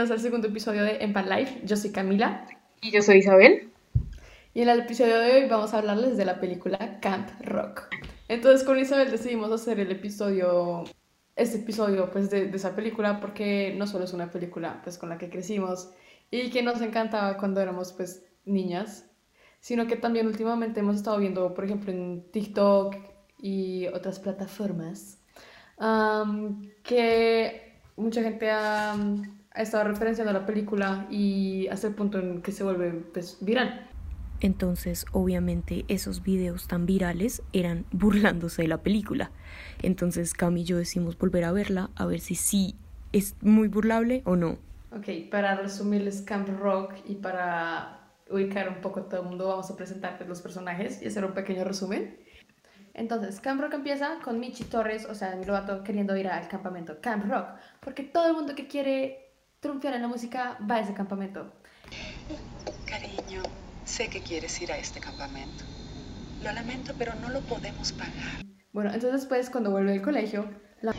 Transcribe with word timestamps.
bienvenidos 0.00 0.18
al 0.18 0.30
segundo 0.30 0.48
episodio 0.48 0.82
de 0.82 1.04
Empan 1.04 1.28
Life. 1.28 1.60
Yo 1.62 1.76
soy 1.76 1.92
Camila. 1.92 2.46
Y 2.80 2.90
yo 2.90 3.02
soy 3.02 3.18
Isabel. 3.18 3.70
Y 4.54 4.62
en 4.62 4.70
el 4.70 4.80
episodio 4.80 5.18
de 5.18 5.32
hoy 5.32 5.46
vamos 5.46 5.74
a 5.74 5.78
hablarles 5.78 6.16
de 6.16 6.24
la 6.24 6.40
película 6.40 7.00
Camp 7.02 7.28
Rock. 7.42 7.82
Entonces 8.26 8.64
con 8.64 8.78
Isabel 8.78 9.10
decidimos 9.10 9.52
hacer 9.52 9.78
el 9.78 9.90
episodio, 9.90 10.84
este 11.36 11.58
episodio 11.58 12.10
pues 12.10 12.30
de, 12.30 12.46
de 12.46 12.56
esa 12.56 12.74
película 12.74 13.20
porque 13.20 13.74
no 13.76 13.86
solo 13.86 14.04
es 14.04 14.14
una 14.14 14.30
película 14.30 14.80
pues 14.82 14.96
con 14.96 15.10
la 15.10 15.18
que 15.18 15.28
crecimos 15.28 15.90
y 16.30 16.48
que 16.48 16.62
nos 16.62 16.80
encantaba 16.80 17.36
cuando 17.36 17.60
éramos 17.60 17.92
pues 17.92 18.24
niñas, 18.46 19.04
sino 19.60 19.86
que 19.86 19.96
también 19.96 20.26
últimamente 20.26 20.80
hemos 20.80 20.96
estado 20.96 21.18
viendo, 21.18 21.52
por 21.52 21.66
ejemplo, 21.66 21.92
en 21.92 22.24
TikTok 22.32 22.96
y 23.36 23.86
otras 23.88 24.18
plataformas, 24.18 25.18
um, 25.78 26.70
que 26.82 27.74
mucha 27.96 28.22
gente 28.22 28.50
ha, 28.50 28.96
ha, 29.52 29.62
estado 29.62 29.84
referenciando 29.84 30.32
la 30.32 30.46
película 30.46 31.06
y 31.10 31.68
hasta 31.68 31.88
el 31.88 31.94
punto 31.94 32.18
en 32.18 32.42
que 32.42 32.52
se 32.52 32.64
vuelve 32.64 32.92
pues, 33.12 33.38
viral. 33.40 33.86
Entonces, 34.40 35.04
obviamente, 35.12 35.84
esos 35.88 36.22
videos 36.22 36.66
tan 36.66 36.86
virales 36.86 37.42
eran 37.52 37.84
burlándose 37.92 38.62
de 38.62 38.68
la 38.68 38.78
película. 38.78 39.30
Entonces, 39.82 40.32
Cam 40.32 40.56
y 40.56 40.64
yo 40.64 40.78
decimos 40.78 41.18
volver 41.18 41.44
a 41.44 41.52
verla, 41.52 41.90
a 41.94 42.06
ver 42.06 42.20
si 42.20 42.34
sí 42.34 42.74
es 43.12 43.36
muy 43.42 43.68
burlable 43.68 44.22
o 44.24 44.36
no. 44.36 44.58
Ok, 44.92 45.30
para 45.30 45.56
resumirles 45.56 46.22
Camp 46.22 46.48
Rock 46.48 46.94
y 47.06 47.16
para 47.16 48.00
ubicar 48.30 48.68
un 48.68 48.80
poco 48.80 49.00
a 49.00 49.08
todo 49.08 49.22
el 49.22 49.28
mundo, 49.28 49.48
vamos 49.48 49.70
a 49.70 49.76
presentarte 49.76 50.24
los 50.24 50.40
personajes 50.40 51.02
y 51.02 51.06
hacer 51.06 51.24
un 51.24 51.32
pequeño 51.32 51.64
resumen. 51.64 52.16
Entonces, 52.94 53.40
Camp 53.40 53.60
Rock 53.60 53.74
empieza 53.74 54.18
con 54.24 54.40
Michi 54.40 54.64
Torres, 54.64 55.04
o 55.04 55.14
sea, 55.14 55.36
mi 55.36 55.44
lobato 55.44 55.84
queriendo 55.84 56.16
ir 56.16 56.28
al 56.28 56.48
campamento 56.48 57.00
Camp 57.00 57.30
Rock, 57.30 57.50
porque 57.80 58.02
todo 58.02 58.26
el 58.28 58.34
mundo 58.34 58.54
que 58.54 58.66
quiere 58.66 59.29
triunfar 59.60 59.94
en 59.94 60.02
la 60.02 60.08
música 60.08 60.56
va 60.68 60.76
a 60.76 60.80
ese 60.80 60.94
campamento. 60.94 61.52
Cariño, 62.86 63.42
sé 63.84 64.08
que 64.08 64.22
quieres 64.22 64.60
ir 64.60 64.72
a 64.72 64.78
este 64.78 65.00
campamento. 65.00 65.64
Lo 66.42 66.50
lamento, 66.52 66.94
pero 66.98 67.14
no 67.16 67.28
lo 67.28 67.40
podemos 67.42 67.92
pagar. 67.92 68.44
Bueno, 68.72 68.90
entonces 68.92 69.20
después, 69.20 69.50
cuando 69.50 69.70
vuelve 69.70 69.92
del 69.92 70.02
colegio, 70.02 70.48
la... 70.80 70.94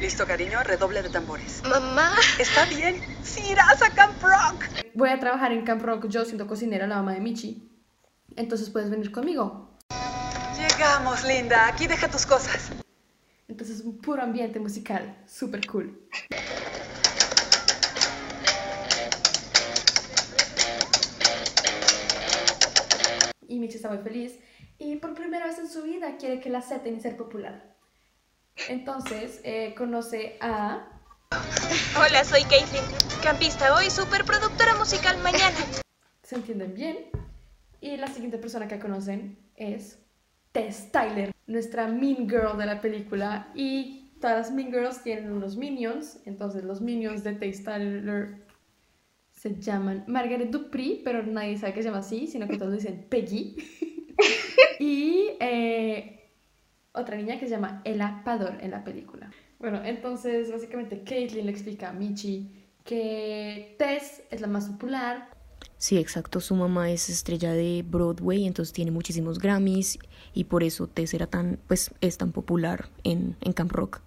Listo, 0.00 0.26
cariño, 0.26 0.62
redoble 0.62 1.02
de 1.02 1.10
tambores. 1.10 1.62
Mamá. 1.68 2.14
Está 2.38 2.64
bien, 2.64 2.98
sí 3.22 3.42
irás 3.50 3.82
a 3.82 3.90
Camp 3.90 4.22
Rock. 4.22 4.64
Voy 4.94 5.10
a 5.10 5.20
trabajar 5.20 5.52
en 5.52 5.62
Camp 5.64 5.82
Rock 5.82 6.08
yo 6.08 6.24
siendo 6.24 6.46
cocinera, 6.46 6.86
la 6.86 6.96
mamá 6.96 7.12
de 7.12 7.20
Michi. 7.20 7.70
Entonces 8.36 8.70
puedes 8.70 8.88
venir 8.88 9.12
conmigo. 9.12 9.76
Llegamos, 10.56 11.22
linda. 11.24 11.66
Aquí 11.66 11.86
deja 11.86 12.08
tus 12.08 12.24
cosas. 12.24 12.70
Entonces 13.46 13.82
un 13.82 13.98
puro 13.98 14.22
ambiente 14.22 14.58
musical, 14.58 15.22
súper 15.26 15.66
cool. 15.66 16.08
Y 23.50 23.58
Michi 23.58 23.76
está 23.76 23.88
muy 23.88 23.98
feliz 23.98 24.38
y 24.78 24.96
por 24.96 25.12
primera 25.14 25.44
vez 25.44 25.58
en 25.58 25.68
su 25.68 25.82
vida 25.82 26.16
quiere 26.18 26.38
que 26.38 26.50
la 26.50 26.58
acepten 26.58 26.96
y 26.96 27.00
ser 27.00 27.16
popular. 27.16 27.74
Entonces 28.68 29.40
eh, 29.42 29.74
conoce 29.76 30.38
a... 30.40 30.88
Hola, 31.98 32.24
soy 32.24 32.42
Caitlin, 32.44 32.84
campista 33.24 33.74
hoy, 33.74 33.90
superproductora 33.90 34.76
musical 34.76 35.18
mañana. 35.18 35.56
Se 36.22 36.36
entienden 36.36 36.74
bien. 36.74 37.06
Y 37.80 37.96
la 37.96 38.06
siguiente 38.06 38.38
persona 38.38 38.68
que 38.68 38.78
conocen 38.78 39.36
es 39.56 39.98
Tess 40.52 40.92
Tyler, 40.92 41.32
nuestra 41.48 41.88
Mean 41.88 42.28
Girl 42.28 42.56
de 42.56 42.66
la 42.66 42.80
película. 42.80 43.48
Y 43.56 44.12
todas 44.20 44.36
las 44.36 44.52
Mean 44.52 44.70
Girls 44.70 45.02
tienen 45.02 45.32
unos 45.32 45.56
minions. 45.56 46.20
Entonces 46.24 46.62
los 46.62 46.80
minions 46.80 47.24
de 47.24 47.32
Tess 47.32 47.64
Tyler 47.64 48.46
se 49.40 49.58
llaman 49.58 50.04
Margaret 50.06 50.50
Dupri, 50.50 51.00
pero 51.02 51.22
nadie 51.22 51.56
sabe 51.56 51.72
que 51.72 51.82
se 51.82 51.88
llama 51.88 52.00
así, 52.00 52.26
sino 52.26 52.46
que 52.46 52.58
todos 52.58 52.74
dicen 52.74 53.06
Peggy. 53.08 53.56
y 54.78 55.30
eh, 55.40 56.28
otra 56.92 57.16
niña 57.16 57.40
que 57.40 57.46
se 57.46 57.52
llama 57.52 57.80
Ella 57.86 58.20
Pador 58.22 58.58
en 58.60 58.70
la 58.70 58.84
película. 58.84 59.30
Bueno, 59.58 59.82
entonces 59.82 60.52
básicamente 60.52 61.02
Caitlyn 61.04 61.46
le 61.46 61.52
explica 61.52 61.88
a 61.88 61.92
Michi 61.94 62.50
que 62.84 63.76
Tess 63.78 64.24
es 64.30 64.42
la 64.42 64.46
más 64.46 64.68
popular. 64.68 65.30
Sí, 65.78 65.96
exacto. 65.96 66.42
Su 66.42 66.54
mamá 66.54 66.90
es 66.90 67.08
estrella 67.08 67.52
de 67.52 67.82
Broadway, 67.82 68.46
entonces 68.46 68.74
tiene 68.74 68.90
muchísimos 68.90 69.38
Grammys 69.38 69.98
y 70.34 70.44
por 70.44 70.62
eso 70.62 70.86
Tess 70.86 71.14
era 71.14 71.26
tan, 71.26 71.58
pues, 71.66 71.92
es 72.02 72.18
tan 72.18 72.32
popular 72.32 72.90
en, 73.04 73.36
en 73.40 73.54
Camp 73.54 73.72
Rock. 73.72 74.02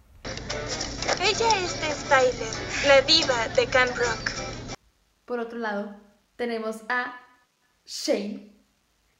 Ella 1.19 1.49
es 1.63 1.73
Tess 1.79 2.05
Tyler, 2.07 2.87
la 2.87 3.01
diva 3.01 3.47
de 3.55 3.65
Camp 3.65 3.97
Rock. 3.97 4.42
Por 5.25 5.39
otro 5.39 5.59
lado, 5.59 5.95
tenemos 6.35 6.81
a 6.89 7.19
Shane, 7.85 8.55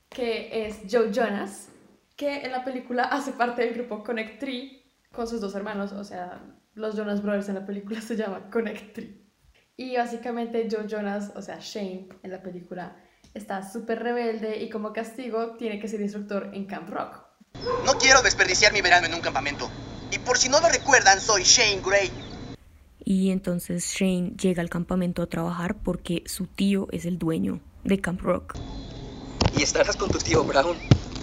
que 0.09 0.65
es 0.65 0.81
Joe 0.89 1.11
Jonas, 1.11 1.69
que 2.15 2.41
en 2.43 2.51
la 2.51 2.63
película 2.63 3.03
hace 3.03 3.31
parte 3.31 3.63
del 3.63 3.73
grupo 3.73 4.03
Connect 4.03 4.39
Tree 4.39 4.83
con 5.11 5.27
sus 5.27 5.39
dos 5.41 5.55
hermanos, 5.55 5.91
o 5.91 6.03
sea, 6.03 6.41
los 6.73 6.95
Jonas 6.95 7.21
Brothers 7.21 7.49
en 7.49 7.55
la 7.55 7.65
película 7.65 8.01
se 8.01 8.15
llama 8.15 8.49
Connect 8.49 8.93
Tree. 8.93 9.23
Y 9.75 9.95
básicamente 9.95 10.67
Joe 10.69 10.87
Jonas, 10.87 11.31
o 11.35 11.41
sea, 11.41 11.57
Shane 11.59 12.09
en 12.21 12.31
la 12.31 12.41
película, 12.41 12.95
está 13.33 13.67
súper 13.67 14.03
rebelde 14.03 14.61
y 14.61 14.69
como 14.69 14.93
castigo 14.93 15.55
tiene 15.57 15.79
que 15.79 15.87
ser 15.87 16.01
instructor 16.01 16.51
en 16.53 16.65
Camp 16.65 16.89
Rock. 16.89 17.23
No 17.85 17.97
quiero 17.97 18.21
desperdiciar 18.21 18.73
mi 18.73 18.81
verano 18.81 19.07
en 19.07 19.13
un 19.13 19.21
campamento. 19.21 19.69
Y 20.11 20.19
por 20.19 20.37
si 20.37 20.49
no 20.49 20.59
lo 20.59 20.69
recuerdan, 20.69 21.19
soy 21.19 21.43
Shane 21.43 21.81
Gray. 21.81 22.11
Y 23.05 23.31
entonces 23.31 23.85
Shane 23.85 24.31
llega 24.31 24.61
al 24.61 24.69
campamento 24.69 25.21
a 25.21 25.27
trabajar 25.27 25.75
porque 25.83 26.23
su 26.25 26.47
tío 26.47 26.87
es 26.91 27.05
el 27.05 27.19
dueño 27.19 27.59
de 27.83 27.99
Camp 27.99 28.21
Rock. 28.21 28.55
Y 29.57 29.63
estarás 29.63 29.97
con 29.97 30.09
tu 30.09 30.17
tío 30.17 30.43
Brown. 30.43 30.77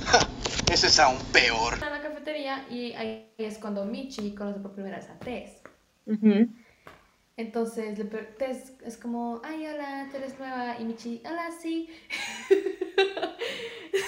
Ja, 0.05 0.19
eso 0.73 0.87
es 0.87 0.99
aún 0.99 1.19
peor. 1.33 1.75
Está 1.75 1.87
en 1.87 1.93
la 1.93 2.03
cafetería 2.03 2.67
y 2.71 2.93
ahí 2.93 3.33
es 3.39 3.59
cuando 3.59 3.85
Michi 3.85 4.35
conoce 4.35 4.61
por 4.61 4.73
primera 4.73 4.99
vez 4.99 5.09
a 5.09 5.19
Tess. 5.19 5.63
Entonces 7.37 7.99
Tess 8.37 8.75
es 8.85 8.97
como, 8.99 9.41
ay, 9.43 9.67
hola, 9.67 10.09
tú 10.11 10.19
eres 10.19 10.39
nueva. 10.39 10.79
Y 10.79 10.85
Michi, 10.85 11.23
hola, 11.25 11.49
sí. 11.63 11.89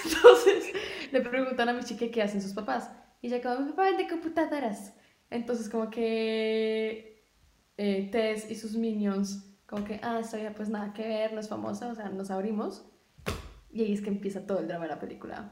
Entonces 0.05 0.73
le 1.11 1.21
preguntan 1.21 1.69
a 1.69 1.73
Michi 1.73 1.97
que 1.97 2.11
qué 2.11 2.21
hacen 2.21 2.41
sus 2.41 2.53
papás. 2.53 2.91
Y 3.21 3.27
ella 3.27 3.41
como, 3.41 3.65
mi 3.65 3.71
papá 3.71 3.83
vende 3.85 4.07
computadoras. 4.07 4.93
Entonces 5.31 5.69
como 5.69 5.89
que 5.89 7.12
eh, 7.77 8.09
Tess 8.11 8.49
y 8.49 8.55
sus 8.55 8.75
minions, 8.75 9.45
como 9.65 9.85
que, 9.85 9.99
ah, 10.03 10.19
esta 10.19 10.37
vida 10.37 10.53
pues 10.55 10.69
nada 10.69 10.93
que 10.93 11.07
ver, 11.07 11.33
no 11.33 11.39
es 11.39 11.49
famosa, 11.49 11.87
o 11.87 11.95
sea, 11.95 12.09
nos 12.09 12.31
abrimos. 12.31 12.85
Y 13.71 13.81
ahí 13.83 13.93
es 13.93 14.01
que 14.01 14.09
empieza 14.09 14.45
todo 14.45 14.59
el 14.59 14.67
drama 14.67 14.85
de 14.85 14.89
la 14.91 14.99
película. 14.99 15.51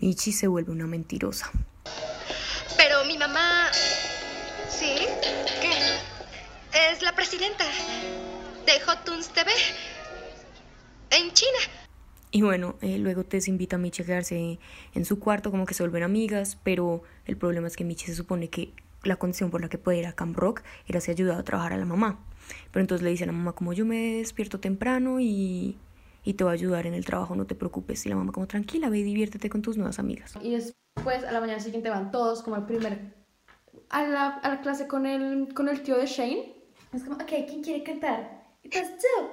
Michi 0.00 0.32
se 0.32 0.46
vuelve 0.46 0.72
una 0.72 0.86
mentirosa. 0.86 1.50
Pero 2.76 3.04
mi 3.06 3.18
mamá... 3.18 3.68
¿Sí? 4.68 4.96
¿Qué? 5.60 6.92
Es 6.92 7.02
la 7.02 7.14
presidenta 7.14 7.64
de 8.66 8.80
Hot 8.86 9.04
Toons 9.04 9.28
TV 9.28 9.50
en 11.10 11.32
China. 11.32 11.58
Y 12.30 12.42
bueno, 12.42 12.76
eh, 12.80 12.98
luego 12.98 13.24
Tess 13.24 13.46
invita 13.46 13.76
a 13.76 13.78
Michi 13.78 14.02
a 14.02 14.06
quedarse 14.06 14.58
en 14.94 15.04
su 15.04 15.20
cuarto, 15.20 15.52
como 15.52 15.66
que 15.66 15.74
se 15.74 15.84
vuelven 15.84 16.02
amigas, 16.02 16.58
pero 16.64 17.02
el 17.26 17.36
problema 17.36 17.68
es 17.68 17.76
que 17.76 17.84
Michi 17.84 18.06
se 18.06 18.16
supone 18.16 18.48
que 18.48 18.72
la 19.04 19.16
condición 19.16 19.50
por 19.50 19.60
la 19.60 19.68
que 19.68 19.78
puede 19.78 19.98
ir 19.98 20.06
a 20.06 20.12
Camp 20.12 20.36
Rock 20.36 20.62
era 20.86 21.00
si 21.00 21.10
ayudaba 21.10 21.40
a 21.40 21.44
trabajar 21.44 21.72
a 21.72 21.76
la 21.76 21.84
mamá. 21.84 22.18
Pero 22.70 22.82
entonces 22.82 23.02
le 23.02 23.10
dice 23.10 23.24
a 23.24 23.26
la 23.26 23.32
mamá 23.32 23.52
como 23.52 23.72
yo 23.72 23.84
me 23.84 24.16
despierto 24.16 24.60
temprano 24.60 25.20
y, 25.20 25.78
y 26.24 26.34
te 26.34 26.44
voy 26.44 26.50
a 26.50 26.54
ayudar 26.54 26.86
en 26.86 26.94
el 26.94 27.04
trabajo, 27.04 27.34
no 27.36 27.46
te 27.46 27.54
preocupes. 27.54 28.04
Y 28.06 28.08
la 28.08 28.16
mamá 28.16 28.32
como 28.32 28.46
tranquila, 28.46 28.88
ve 28.88 28.98
y 28.98 29.02
diviértete 29.02 29.48
con 29.48 29.62
tus 29.62 29.76
nuevas 29.76 29.98
amigas. 29.98 30.34
Y 30.42 30.52
después 30.52 31.24
a 31.24 31.32
la 31.32 31.40
mañana 31.40 31.60
siguiente 31.60 31.90
van 31.90 32.10
todos 32.10 32.42
como 32.42 32.56
al 32.56 32.66
primer 32.66 33.14
a 33.90 34.02
la, 34.02 34.28
a 34.28 34.48
la 34.48 34.60
clase 34.60 34.86
con 34.86 35.06
el, 35.06 35.54
con 35.54 35.68
el 35.68 35.82
tío 35.82 35.96
de 35.96 36.06
Shane. 36.06 36.54
Es 36.92 37.04
como, 37.04 37.16
ok, 37.16 37.30
¿quién 37.48 37.62
quiere 37.62 37.82
cantar? 37.82 38.44
Y 38.62 38.68
pues 38.68 38.98
tú. 38.98 39.28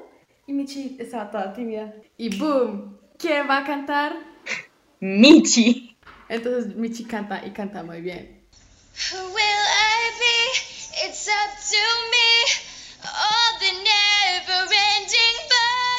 Y 0.47 0.53
Michi 0.53 0.97
estaba 0.99 1.29
toda 1.29 1.53
tímida. 1.53 1.93
Y 2.17 2.37
boom, 2.37 2.97
¿quién 3.17 3.47
va 3.47 3.59
a 3.59 3.63
cantar? 3.63 4.13
Michi. 4.99 5.97
Entonces 6.29 6.75
Michi 6.75 7.05
canta 7.05 7.45
y 7.45 7.51
canta 7.51 7.83
muy 7.83 8.01
bien. 8.01 8.40
Will 8.91 9.33
I 9.33 10.11
be? 10.19 11.07
It's 11.07 11.27
up 11.27 11.55
to 11.71 11.83
me. 12.11 12.29
All 13.07 13.51
the 13.59 13.71
never-ending 13.87 15.37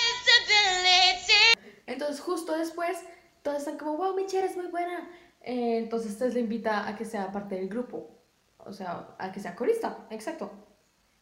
possibilities. 0.04 1.56
Entonces 1.86 2.20
justo 2.20 2.56
después 2.56 2.98
todos 3.42 3.58
están 3.58 3.78
como, 3.78 3.96
wow, 3.96 4.14
Michi, 4.14 4.36
eres 4.36 4.56
muy 4.56 4.66
buena. 4.66 5.08
Eh, 5.40 5.78
entonces 5.78 6.18
Tess 6.18 6.34
le 6.34 6.40
invita 6.40 6.86
a 6.86 6.94
que 6.94 7.06
sea 7.06 7.32
parte 7.32 7.54
del 7.54 7.68
grupo. 7.68 8.22
O 8.58 8.72
sea, 8.72 9.16
a 9.18 9.32
que 9.32 9.40
sea 9.40 9.56
corista, 9.56 10.06
exacto. 10.10 10.50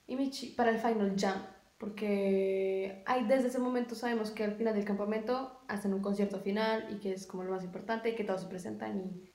Y 0.07 0.17
Michi 0.17 0.51
para 0.51 0.71
el 0.71 0.79
final 0.79 1.15
jam. 1.17 1.47
Porque 1.79 3.03
hay, 3.07 3.25
desde 3.25 3.49
ese 3.49 3.59
momento 3.59 3.95
sabemos 3.95 4.33
que 4.33 4.45
al 4.45 4.55
final 4.55 4.75
del 4.75 4.85
campamento 4.85 5.63
hacen 5.69 5.95
un 5.95 6.03
concierto 6.03 6.41
final 6.41 6.89
y 6.91 6.99
que 6.99 7.13
es 7.13 7.27
como 7.27 7.45
lo 7.45 7.53
más 7.53 7.65
importante 7.65 8.11
y 8.11 8.15
que 8.15 8.25
todos 8.25 8.43
se 8.43 8.49
presentan 8.49 8.99
y 9.01 9.30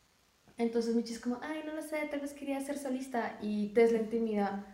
entonces 0.57 0.95
Michi 0.95 1.13
es 1.13 1.19
como, 1.19 1.39
ay, 1.41 1.63
no 1.65 1.73
lo 1.73 1.81
sé, 1.81 2.07
tal 2.09 2.21
vez 2.21 2.33
quería 2.33 2.61
ser 2.61 2.77
solista 2.77 3.37
y 3.41 3.67
Tess 3.69 3.91
le 3.91 3.99
intimida 3.99 4.65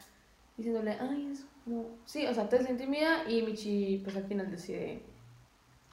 diciéndole, 0.58 0.98
ay, 1.00 1.32
es 1.34 1.40
como... 1.64 1.98
Sí, 2.06 2.26
o 2.28 2.34
sea, 2.34 2.50
Tess 2.50 2.64
la 2.64 2.72
intimida 2.72 3.30
y 3.30 3.42
Michi 3.42 4.02
pues 4.04 4.16
al 4.16 4.28
final 4.28 4.52
decide 4.52 5.02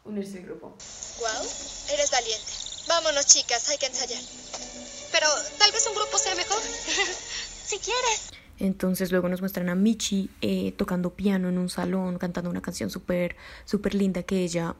unirse 0.05 0.39
al 0.39 0.45
grupo. 0.45 0.69
Wow, 1.21 1.47
eres 1.93 2.11
valiente. 2.11 2.53
Vámonos, 2.89 3.27
chicas, 3.27 3.69
hay 3.69 3.79
que 3.79 3.87
ensayar. 3.87 4.23
Pero 5.13 5.27
tal 5.59 5.73
vez 5.73 5.87
un 5.87 5.95
grupo 5.95 6.19
sea 6.19 6.35
mejor. 6.35 6.61
si 7.69 7.79
quieres. 7.79 8.31
Entonces 8.59 9.13
luego 9.13 9.29
nos 9.29 9.41
muestran 9.41 9.69
a 9.69 9.75
Michi 9.75 10.31
eh, 10.41 10.73
tocando 10.73 11.15
piano 11.15 11.49
en 11.49 11.59
un 11.59 11.69
salón, 11.69 12.19
cantando 12.19 12.51
una 12.51 12.63
canción 12.63 12.91
súper, 12.91 13.37
súper 13.65 13.95
linda 13.95 14.23
que 14.23 14.43
ella 14.43 14.75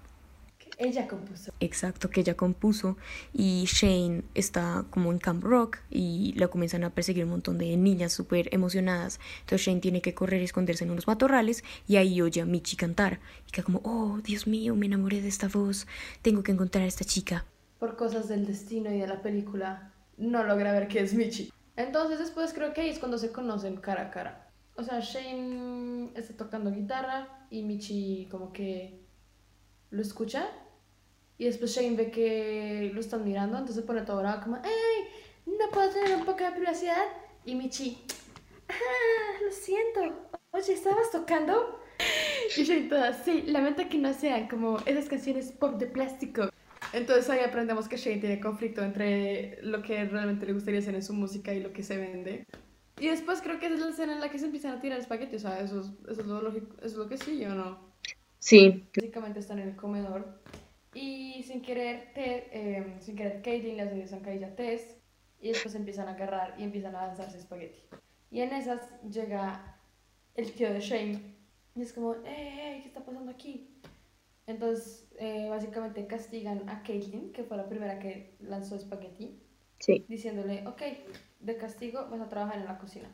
Ella 0.81 1.09
compuso. 1.09 1.53
exacto 1.59 2.09
que 2.09 2.21
ella 2.21 2.37
compuso 2.37 2.97
y 3.33 3.65
Shane 3.67 4.23
está 4.35 4.85
como 4.91 5.11
en 5.11 5.19
Camp 5.19 5.43
Rock 5.43 5.79
y 5.91 6.35
la 6.37 6.47
comienzan 6.47 6.85
a 6.85 6.91
perseguir 6.91 7.25
un 7.25 7.31
montón 7.31 7.59
de 7.59 7.77
niñas 7.77 8.13
súper 8.13 8.49
emocionadas. 8.55 9.19
Entonces 9.41 9.67
Shane 9.67 9.81
tiene 9.81 10.01
que 10.01 10.15
correr 10.15 10.41
y 10.41 10.45
esconderse 10.45 10.85
en 10.85 10.93
unos 10.93 11.09
matorrales 11.09 11.65
y 11.89 11.97
ahí 11.97 12.23
oye 12.23 12.41
a 12.41 12.47
Michi 12.47 12.77
cantar 12.77 13.19
y 13.49 13.51
queda 13.51 13.65
como, 13.65 13.81
oh, 13.83 14.21
Dios 14.23 14.47
mío, 14.47 14.77
me 14.77 14.87
enamoré 14.87 15.21
de 15.21 15.27
esta 15.27 15.49
voz, 15.49 15.89
tengo 16.23 16.45
que 16.45 16.53
encontrar 16.53 16.85
a 16.85 16.87
esta 16.87 17.05
chica. 17.05 17.45
Por 17.81 17.97
cosas 17.97 18.29
del 18.29 18.47
destino 18.47 18.89
y 18.93 19.01
de 19.01 19.09
la 19.09 19.21
película, 19.21 19.93
no 20.17 20.45
logra 20.45 20.73
ver 20.73 20.87
que 20.87 21.01
es 21.01 21.13
Michi. 21.13 21.53
Entonces 21.75 22.21
después 22.21 22.53
creo 22.53 22.73
que 22.73 22.83
ahí 22.83 22.91
es 22.91 23.01
cuando 23.01 23.19
se 23.19 23.33
conocen 23.33 23.79
cara 23.79 24.03
a 24.03 24.11
cara. 24.11 24.51
O 24.77 24.85
sea, 24.85 25.01
Shane 25.01 26.13
está 26.15 26.37
tocando 26.37 26.71
guitarra 26.71 27.47
y 27.51 27.65
Michi 27.65 28.29
como 28.31 28.53
que 28.53 29.05
lo 29.91 30.03
escucha. 30.03 30.49
Y 31.39 31.45
después 31.45 31.75
Shane 31.75 31.97
ve 31.97 32.11
que 32.11 32.91
lo 32.93 33.01
están 33.01 33.25
mirando, 33.25 33.57
entonces 33.57 33.85
pone 33.85 34.03
todo 34.03 34.19
bravo 34.19 34.43
como, 34.43 34.57
¡Ey! 34.57 35.05
¿No 35.47 35.71
puedo 35.71 35.89
tener 35.91 36.17
un 36.17 36.25
poco 36.25 36.45
de 36.45 36.51
privacidad? 36.51 37.05
Y 37.45 37.55
Michi, 37.55 38.05
¡Ah! 38.69 39.43
Lo 39.45 39.53
siento. 39.53 40.29
Oye, 40.51 40.73
¿estabas 40.73 41.11
tocando? 41.13 41.81
Y 42.57 42.65
Shane 42.65 42.89
toda, 42.89 43.13
sí, 43.13 43.43
lamento 43.43 43.89
que 43.89 43.99
no 43.99 44.13
sean 44.13 44.49
como 44.49 44.79
esas 44.81 45.09
canciones 45.09 45.53
pop 45.53 45.79
de 45.79 45.87
plástico. 45.87 46.49
Entonces 46.93 47.29
ahí 47.31 47.41
aprendemos 47.41 47.89
que 47.89 47.97
Shane 47.97 48.19
tiene 48.19 48.41
conflicto 48.41 48.83
entre 48.83 49.63
lo 49.63 49.83
que 49.83 50.05
realmente 50.07 50.47
le 50.47 50.55
gustaría 50.55 50.81
hacer 50.81 50.95
en 50.95 51.03
su 51.03 51.13
música 51.13 51.53
y 51.53 51.61
lo 51.61 51.73
que 51.73 51.83
se 51.83 51.97
vende. 51.99 52.47
Y 52.99 53.09
después 53.09 53.43
creo 53.43 53.61
que 53.61 53.67
esa 53.67 53.75
es 53.77 53.81
la 53.81 53.91
escena 53.91 54.13
en 54.15 54.21
la 54.21 54.31
que 54.31 54.39
se 54.39 54.47
empiezan 54.47 54.77
a 54.77 54.81
tirar 54.81 54.99
espagueti, 54.99 55.37
o 55.37 55.39
sea, 55.39 55.61
eso 55.61 55.81
es, 55.81 55.87
eso 56.11 56.21
es 56.21 56.27
lo 56.27 56.43
lógico, 56.43 56.75
eso 56.79 56.87
es 56.87 56.95
lo 56.95 57.09
que 57.09 57.17
sigue 57.17 57.47
o 57.47 57.55
no. 57.55 57.79
Sí, 58.41 58.89
Básicamente 58.97 59.41
están 59.41 59.59
en 59.59 59.69
el 59.69 59.77
comedor 59.77 60.41
y 60.95 61.43
sin 61.45 61.63
querer, 61.63 62.13
te, 62.15 62.49
eh, 62.53 62.97
sin 63.01 63.17
querer 63.17 63.43
Caitlyn 63.43 63.77
le 63.77 63.83
hace 63.83 64.07
zancadilla 64.07 64.49
a 64.49 64.57
Tess 64.57 64.97
y 65.41 65.49
después 65.49 65.75
empiezan 65.75 66.09
a 66.09 66.13
agarrar 66.13 66.55
y 66.59 66.65
empiezan 66.65 66.95
a 66.97 67.07
lanzarse 67.07 67.39
espagueti. 67.39 67.81
Y 68.31 68.41
en 68.41 68.53
esas 68.53 68.81
llega 69.11 69.79
el 70.35 70.53
tío 70.53 70.73
de 70.73 70.81
Shane 70.81 71.21
y 71.75 71.83
es 71.83 71.93
como, 71.93 72.15
¡eh, 72.25 72.81
qué 72.83 72.89
está 72.89 73.05
pasando 73.05 73.31
aquí! 73.31 73.81
Entonces, 74.47 75.07
eh, 75.19 75.47
básicamente 75.51 76.07
castigan 76.07 76.69
a 76.69 76.83
Caitlyn, 76.83 77.33
que 77.33 77.45
fue 77.45 77.57
la 77.57 77.69
primera 77.69 77.99
que 77.99 78.35
lanzó 78.41 78.77
espagueti, 78.77 79.39
sí. 79.79 80.07
diciéndole, 80.09 80.67
ok, 80.67 80.83
de 81.41 81.57
castigo 81.57 82.09
vas 82.11 82.21
a 82.21 82.29
trabajar 82.29 82.59
en 82.59 82.65
la 82.65 82.79
cocina. 82.79 83.11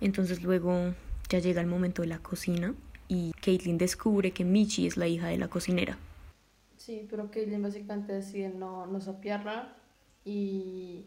Entonces 0.00 0.42
luego 0.42 0.94
ya 1.28 1.38
llega 1.38 1.60
el 1.60 1.66
momento 1.66 2.02
de 2.02 2.08
la 2.08 2.18
cocina 2.18 2.74
y 3.08 3.32
Caitlyn 3.42 3.76
descubre 3.76 4.30
que 4.30 4.44
Michi 4.44 4.86
es 4.86 4.96
la 4.96 5.06
hija 5.06 5.28
de 5.28 5.36
la 5.36 5.48
cocinera. 5.48 5.98
Sí, 6.90 7.06
pero 7.08 7.30
Caitlyn 7.30 7.62
básicamente 7.62 8.14
decide 8.14 8.48
no, 8.48 8.84
no 8.84 9.00
sapearla 9.00 9.76
y, 10.24 11.06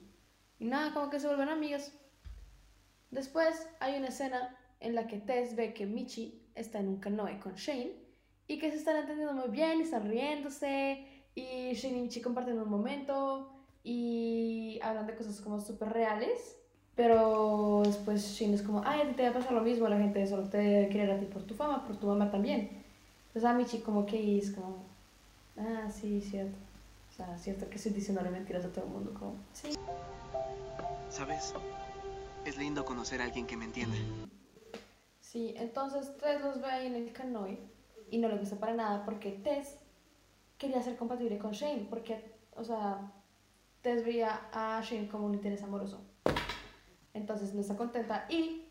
y 0.57 0.63
nada, 0.65 0.93
como 0.93 1.09
que 1.09 1.19
se 1.19 1.27
vuelven 1.27 1.49
amigas. 1.49 1.91
Después 3.11 3.67
hay 3.81 3.97
una 3.97 4.07
escena 4.07 4.55
en 4.79 4.95
la 4.95 5.07
que 5.07 5.19
Tess 5.19 5.57
ve 5.57 5.73
que 5.73 5.85
Michi 5.85 6.41
está 6.55 6.79
en 6.79 6.87
un 6.87 6.99
canoe 7.01 7.37
con 7.37 7.55
Shane 7.55 7.91
y 8.47 8.59
que 8.59 8.71
se 8.71 8.77
están 8.77 8.95
entendiendo 8.95 9.33
muy 9.33 9.49
bien 9.49 9.79
y 9.79 9.81
están 9.81 10.07
riéndose 10.07 11.05
y 11.35 11.73
Shane 11.73 11.97
y 11.97 12.01
Michi 12.03 12.21
comparten 12.21 12.61
un 12.61 12.69
momento 12.69 13.51
y 13.83 14.79
hablan 14.81 15.05
de 15.05 15.15
cosas 15.15 15.41
como 15.41 15.59
súper 15.59 15.89
reales. 15.89 16.61
Pero 16.95 17.81
después 17.83 18.23
Shane 18.37 18.53
es 18.53 18.61
como, 18.61 18.83
ay, 18.85 19.01
te 19.17 19.23
va 19.23 19.31
a 19.31 19.33
pasar 19.33 19.51
lo 19.51 19.59
mismo, 19.59 19.89
la 19.89 19.97
gente 19.97 20.25
solo 20.27 20.47
te 20.47 20.87
querer 20.87 21.11
a 21.11 21.19
ti 21.19 21.25
por 21.25 21.43
tu 21.43 21.55
fama, 21.55 21.85
por 21.85 21.97
tu 21.97 22.07
mamá 22.07 22.31
también. 22.31 22.69
Entonces 23.27 23.43
a 23.43 23.53
Michi 23.53 23.79
como 23.79 24.05
que 24.05 24.37
es 24.37 24.51
como, 24.51 24.92
ah, 25.57 25.89
sí, 25.89 26.21
cierto. 26.21 26.57
O 27.09 27.15
sea, 27.15 27.37
cierto 27.37 27.69
que 27.69 27.75
estoy 27.75 27.91
diciéndole 27.91 28.31
mentiras 28.31 28.65
a 28.65 28.71
todo 28.71 28.85
el 28.85 28.91
mundo, 28.91 29.13
como, 29.13 29.35
sí. 29.53 29.73
¿Sabes? 31.09 31.53
Es 32.45 32.57
lindo 32.57 32.83
conocer 32.85 33.21
a 33.21 33.25
alguien 33.25 33.45
que 33.45 33.55
me 33.55 33.65
entiende. 33.65 33.97
Sí, 35.21 35.53
entonces 35.57 36.17
Tess 36.17 36.41
los 36.41 36.61
ve 36.61 36.67
ahí 36.67 36.87
en 36.87 36.95
el 36.95 37.13
canoe 37.13 37.59
y 38.09 38.17
no 38.17 38.27
le 38.27 38.37
gusta 38.37 38.55
para 38.55 38.73
nada 38.73 39.05
porque 39.05 39.31
Tess 39.31 39.77
quería 40.57 40.81
ser 40.81 40.97
compatible 40.97 41.37
con 41.37 41.51
Shane, 41.51 41.87
porque, 41.89 42.35
o 42.55 42.63
sea, 42.63 43.11
Tess 43.81 44.05
veía 44.05 44.49
a 44.51 44.81
Shane 44.81 45.07
como 45.07 45.25
un 45.25 45.35
interés 45.35 45.63
amoroso. 45.63 46.01
Entonces 47.13 47.53
no 47.53 47.61
está 47.61 47.75
contenta 47.75 48.25
y 48.29 48.69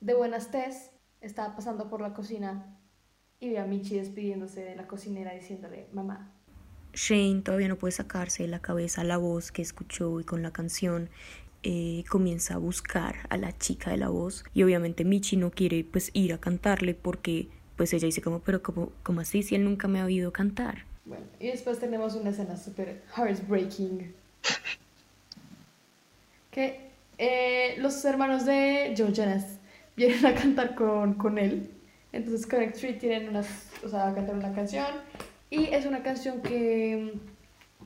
de 0.00 0.14
buenas 0.14 0.50
Tess 0.50 0.90
estaba 1.20 1.54
pasando 1.54 1.88
por 1.88 2.00
la 2.00 2.14
cocina 2.14 2.75
y 3.40 3.50
ve 3.50 3.58
a 3.58 3.66
Michi 3.66 3.96
despidiéndose 3.96 4.62
de 4.62 4.76
la 4.76 4.86
cocinera 4.86 5.32
diciéndole, 5.34 5.86
mamá. 5.92 6.32
Shane 6.94 7.42
todavía 7.42 7.68
no 7.68 7.76
puede 7.76 7.92
sacarse 7.92 8.44
de 8.44 8.48
la 8.48 8.60
cabeza 8.60 9.04
la 9.04 9.18
voz 9.18 9.52
que 9.52 9.60
escuchó 9.60 10.18
y 10.20 10.24
con 10.24 10.42
la 10.42 10.50
canción 10.50 11.10
eh, 11.62 12.04
comienza 12.08 12.54
a 12.54 12.58
buscar 12.58 13.26
a 13.28 13.36
la 13.36 13.56
chica 13.56 13.90
de 13.90 13.98
la 13.98 14.08
voz 14.08 14.44
y 14.54 14.62
obviamente 14.62 15.04
Michi 15.04 15.36
no 15.36 15.50
quiere 15.50 15.84
pues 15.84 16.10
ir 16.14 16.32
a 16.32 16.38
cantarle 16.38 16.94
porque 16.94 17.48
pues 17.76 17.92
ella 17.92 18.06
dice 18.06 18.22
como 18.22 18.40
pero 18.40 18.62
como, 18.62 18.92
como 19.02 19.20
así 19.20 19.42
si 19.42 19.56
él 19.56 19.64
nunca 19.64 19.88
me 19.88 20.00
ha 20.00 20.06
oído 20.06 20.32
cantar 20.32 20.84
Bueno, 21.04 21.26
y 21.38 21.48
después 21.48 21.78
tenemos 21.78 22.14
una 22.14 22.30
escena 22.30 22.56
súper 22.56 23.02
heartbreaking. 23.14 24.14
Que 26.50 26.90
eh, 27.18 27.74
los 27.78 28.02
hermanos 28.06 28.46
de 28.46 28.94
Joe 28.96 29.12
Jonas 29.12 29.58
vienen 29.96 30.24
a 30.24 30.34
cantar 30.34 30.74
con, 30.74 31.14
con 31.14 31.36
él. 31.38 31.75
Entonces 32.12 32.46
Connect 32.46 32.74
Street 32.74 32.98
tienen 32.98 33.28
unas, 33.28 33.46
o 33.84 33.88
sea, 33.88 34.14
cantar 34.14 34.36
una 34.36 34.52
canción. 34.52 34.86
Y 35.50 35.66
es 35.66 35.86
una 35.86 36.02
canción 36.02 36.42
que, 36.42 37.14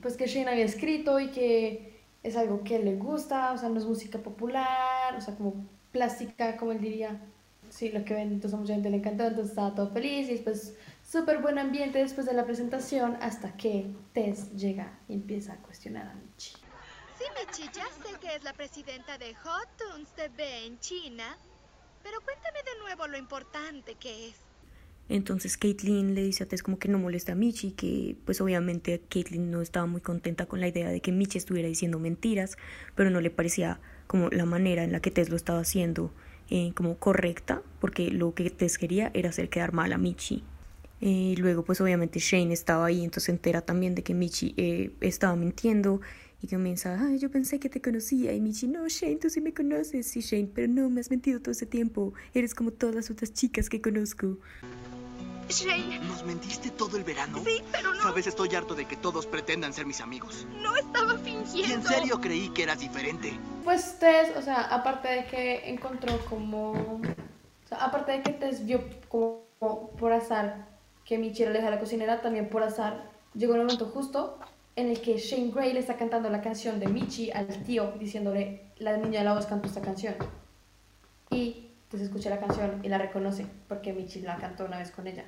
pues 0.01 0.17
que 0.17 0.27
Shane 0.27 0.49
había 0.49 0.65
escrito 0.65 1.19
y 1.19 1.29
que 1.31 2.01
es 2.23 2.35
algo 2.37 2.63
que 2.63 2.79
le 2.79 2.95
gusta, 2.95 3.51
o 3.53 3.57
sea, 3.57 3.69
no 3.69 3.77
es 3.77 3.85
música 3.85 4.19
popular, 4.19 5.15
o 5.15 5.21
sea, 5.21 5.35
como 5.35 5.65
plástica, 5.91 6.57
como 6.57 6.71
él 6.71 6.81
diría. 6.81 7.19
Sí, 7.69 7.89
lo 7.89 8.03
que 8.03 8.13
ven, 8.13 8.33
entonces 8.33 8.53
a 8.53 8.57
mucha 8.57 8.73
gente 8.73 8.89
le 8.89 8.97
encantó, 8.97 9.23
entonces 9.23 9.51
estaba 9.51 9.73
todo 9.73 9.91
feliz 9.91 10.27
y 10.27 10.33
después 10.33 10.75
súper 11.09 11.37
buen 11.37 11.57
ambiente 11.57 11.99
después 11.99 12.25
de 12.25 12.33
la 12.33 12.43
presentación 12.43 13.17
hasta 13.21 13.55
que 13.55 13.89
Tess 14.13 14.51
llega 14.53 14.99
y 15.07 15.13
empieza 15.13 15.53
a 15.53 15.57
cuestionar 15.57 16.07
a 16.07 16.13
Michi. 16.13 16.53
Sí, 17.17 17.23
Michi, 17.39 17.69
ya 17.73 17.85
sé 17.85 18.19
que 18.19 18.35
es 18.35 18.43
la 18.43 18.51
presidenta 18.51 19.17
de 19.17 19.33
Hot 19.35 19.69
Tunes 19.77 20.09
TV 20.15 20.65
en 20.65 20.79
China. 20.79 21.37
Pero 22.03 22.19
cuéntame 22.21 22.59
de 22.63 22.79
nuevo 22.83 23.07
lo 23.07 23.17
importante 23.17 23.95
que 23.95 24.29
es. 24.29 24.35
entonces 25.09 25.57
Caitlyn 25.57 26.15
le 26.15 26.23
dice 26.23 26.43
a 26.43 26.47
Tess 26.47 26.63
como 26.63 26.79
que 26.79 26.87
no 26.87 26.97
molesta 26.97 27.33
a 27.33 27.35
Michi 27.35 27.71
que 27.71 28.15
pues 28.25 28.39
obviamente 28.39 29.01
Caitlyn 29.09 29.51
no 29.51 29.61
estaba 29.61 29.85
muy 29.85 29.99
contenta 30.01 30.45
con 30.45 30.61
la 30.61 30.67
idea 30.67 30.89
de 30.89 31.01
que 31.01 31.11
Michi 31.11 31.37
estuviera 31.37 31.67
diciendo 31.67 31.99
mentiras 31.99 32.57
pero 32.95 33.09
no 33.09 33.19
le 33.19 33.29
parecía 33.29 33.79
como 34.07 34.29
la 34.29 34.45
manera 34.45 34.83
en 34.83 34.91
la 34.91 34.99
que 35.01 35.11
Tess 35.11 35.29
lo 35.29 35.35
estaba 35.35 35.59
haciendo 35.59 36.13
eh, 36.49 36.71
como 36.75 36.97
correcta 36.97 37.61
porque 37.79 38.09
lo 38.11 38.33
que 38.33 38.49
Tess 38.51 38.77
quería 38.77 39.11
era 39.13 39.29
hacer 39.29 39.49
quedar 39.49 39.73
mal 39.73 39.91
a 39.93 39.97
Michi 39.97 40.43
Eh, 41.03 41.33
luego 41.37 41.63
pues 41.63 41.81
obviamente 41.81 42.19
Shane 42.19 42.53
estaba 42.53 42.85
ahí 42.85 43.03
entonces 43.03 43.23
se 43.25 43.31
entera 43.31 43.61
también 43.61 43.95
de 43.95 44.03
que 44.03 44.13
Michi 44.13 44.53
eh, 44.57 44.91
estaba 45.01 45.35
mintiendo 45.35 45.99
y 46.41 46.47
comienza, 46.47 46.97
ay, 46.99 47.19
yo 47.19 47.29
pensé 47.29 47.59
que 47.59 47.69
te 47.69 47.81
conocía. 47.81 48.33
Y 48.33 48.41
Michi, 48.41 48.67
no, 48.67 48.87
Shane, 48.87 49.17
tú 49.17 49.29
sí 49.29 49.41
me 49.41 49.53
conoces. 49.53 50.07
Sí, 50.07 50.21
Shane, 50.21 50.49
pero 50.53 50.67
no, 50.67 50.89
me 50.89 50.99
has 51.01 51.09
mentido 51.11 51.39
todo 51.39 51.51
ese 51.51 51.65
tiempo. 51.67 52.13
Eres 52.33 52.55
como 52.55 52.71
todas 52.71 52.95
las 52.95 53.11
otras 53.11 53.33
chicas 53.33 53.69
que 53.69 53.81
conozco. 53.81 54.37
Shane, 55.49 55.99
¿Nos 56.07 56.25
mentiste 56.25 56.69
todo 56.71 56.95
el 56.97 57.03
verano? 57.03 57.41
sí, 57.45 57.61
pero 57.71 57.93
no, 57.93 58.01
Sabes, 58.01 58.25
estoy 58.25 58.55
harto 58.55 58.73
de 58.73 58.85
que 58.85 58.95
todos 58.95 59.27
pretendan 59.27 59.73
ser 59.73 59.85
mis 59.85 59.99
amigos. 59.99 60.47
no 60.61 60.75
estaba 60.77 61.15
Y 61.15 61.23
fingiendo. 61.23 61.75
en 61.75 61.83
serio 61.83 62.21
creí 62.21 62.49
que 62.49 62.63
eras 62.63 62.79
diferente. 62.79 63.33
Pues 63.63 63.99
Tess, 63.99 64.29
o 64.37 64.41
sea, 64.41 64.61
aparte 64.73 65.09
de 65.09 65.25
que 65.25 65.69
encontró 65.69 66.17
como... 66.29 66.71
O 66.71 67.67
sea, 67.67 67.79
aparte 67.85 68.13
de 68.13 68.23
que 68.23 68.31
Tess 68.31 68.65
vio 68.65 68.81
como, 69.09 69.43
como 69.59 69.89
por 69.91 70.13
azar 70.13 70.67
que 71.05 71.17
Michi 71.17 71.43
era 71.43 71.51
la 71.51 71.59
hija 71.59 71.69
de 71.69 71.75
la 71.75 71.79
cocinera, 71.81 72.21
también 72.21 72.49
por 72.49 72.63
azar 72.63 73.11
llegó 73.33 73.53
el 73.53 73.59
momento 73.61 73.85
justo 73.87 74.39
en 74.75 74.87
el 74.87 75.01
que 75.01 75.17
Shane 75.17 75.51
Gray 75.51 75.73
le 75.73 75.79
está 75.79 75.97
cantando 75.97 76.29
la 76.29 76.41
canción 76.41 76.79
de 76.79 76.87
Michi 76.87 77.31
al 77.31 77.47
tío, 77.63 77.93
diciéndole, 77.99 78.61
la 78.77 78.97
niña 78.97 79.19
de 79.19 79.25
la 79.25 79.33
voz 79.33 79.45
cantó 79.45 79.67
esta 79.67 79.81
canción. 79.81 80.15
Y 81.29 81.67
Tess 81.89 82.01
escucha 82.01 82.29
la 82.29 82.39
canción 82.39 82.79
y 82.83 82.89
la 82.89 82.97
reconoce, 82.97 83.45
porque 83.67 83.93
Michi 83.93 84.21
la 84.21 84.37
cantó 84.37 84.65
una 84.65 84.77
vez 84.77 84.91
con 84.91 85.07
ella. 85.07 85.25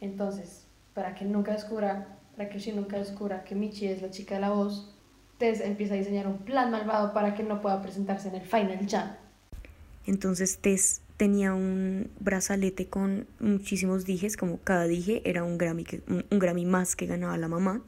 Entonces, 0.00 0.64
para 0.94 1.14
que 1.14 1.24
nunca 1.24 1.52
descubra, 1.52 2.18
para 2.36 2.48
que 2.48 2.58
Shane 2.58 2.80
nunca 2.80 2.98
descubra 2.98 3.44
que 3.44 3.54
Michi 3.54 3.86
es 3.86 4.02
la 4.02 4.10
chica 4.10 4.34
de 4.34 4.40
la 4.40 4.50
voz, 4.50 4.94
Tess 5.38 5.60
empieza 5.60 5.94
a 5.94 5.96
diseñar 5.96 6.26
un 6.26 6.38
plan 6.38 6.70
malvado 6.70 7.12
para 7.12 7.34
que 7.34 7.44
no 7.44 7.60
pueda 7.60 7.80
presentarse 7.80 8.28
en 8.28 8.34
el 8.34 8.42
Final 8.42 8.86
Jam. 8.88 9.12
Entonces 10.04 10.58
Tess 10.58 11.00
tenía 11.16 11.54
un 11.54 12.10
brazalete 12.18 12.88
con 12.88 13.26
muchísimos 13.38 14.04
dijes, 14.04 14.36
como 14.36 14.58
cada 14.58 14.84
dije 14.84 15.22
era 15.24 15.44
un 15.44 15.58
Grammy, 15.58 15.84
que, 15.84 16.02
un, 16.08 16.24
un 16.28 16.38
Grammy 16.38 16.64
más 16.64 16.96
que 16.96 17.06
ganaba 17.06 17.36
la 17.36 17.46
mamá. 17.46 17.82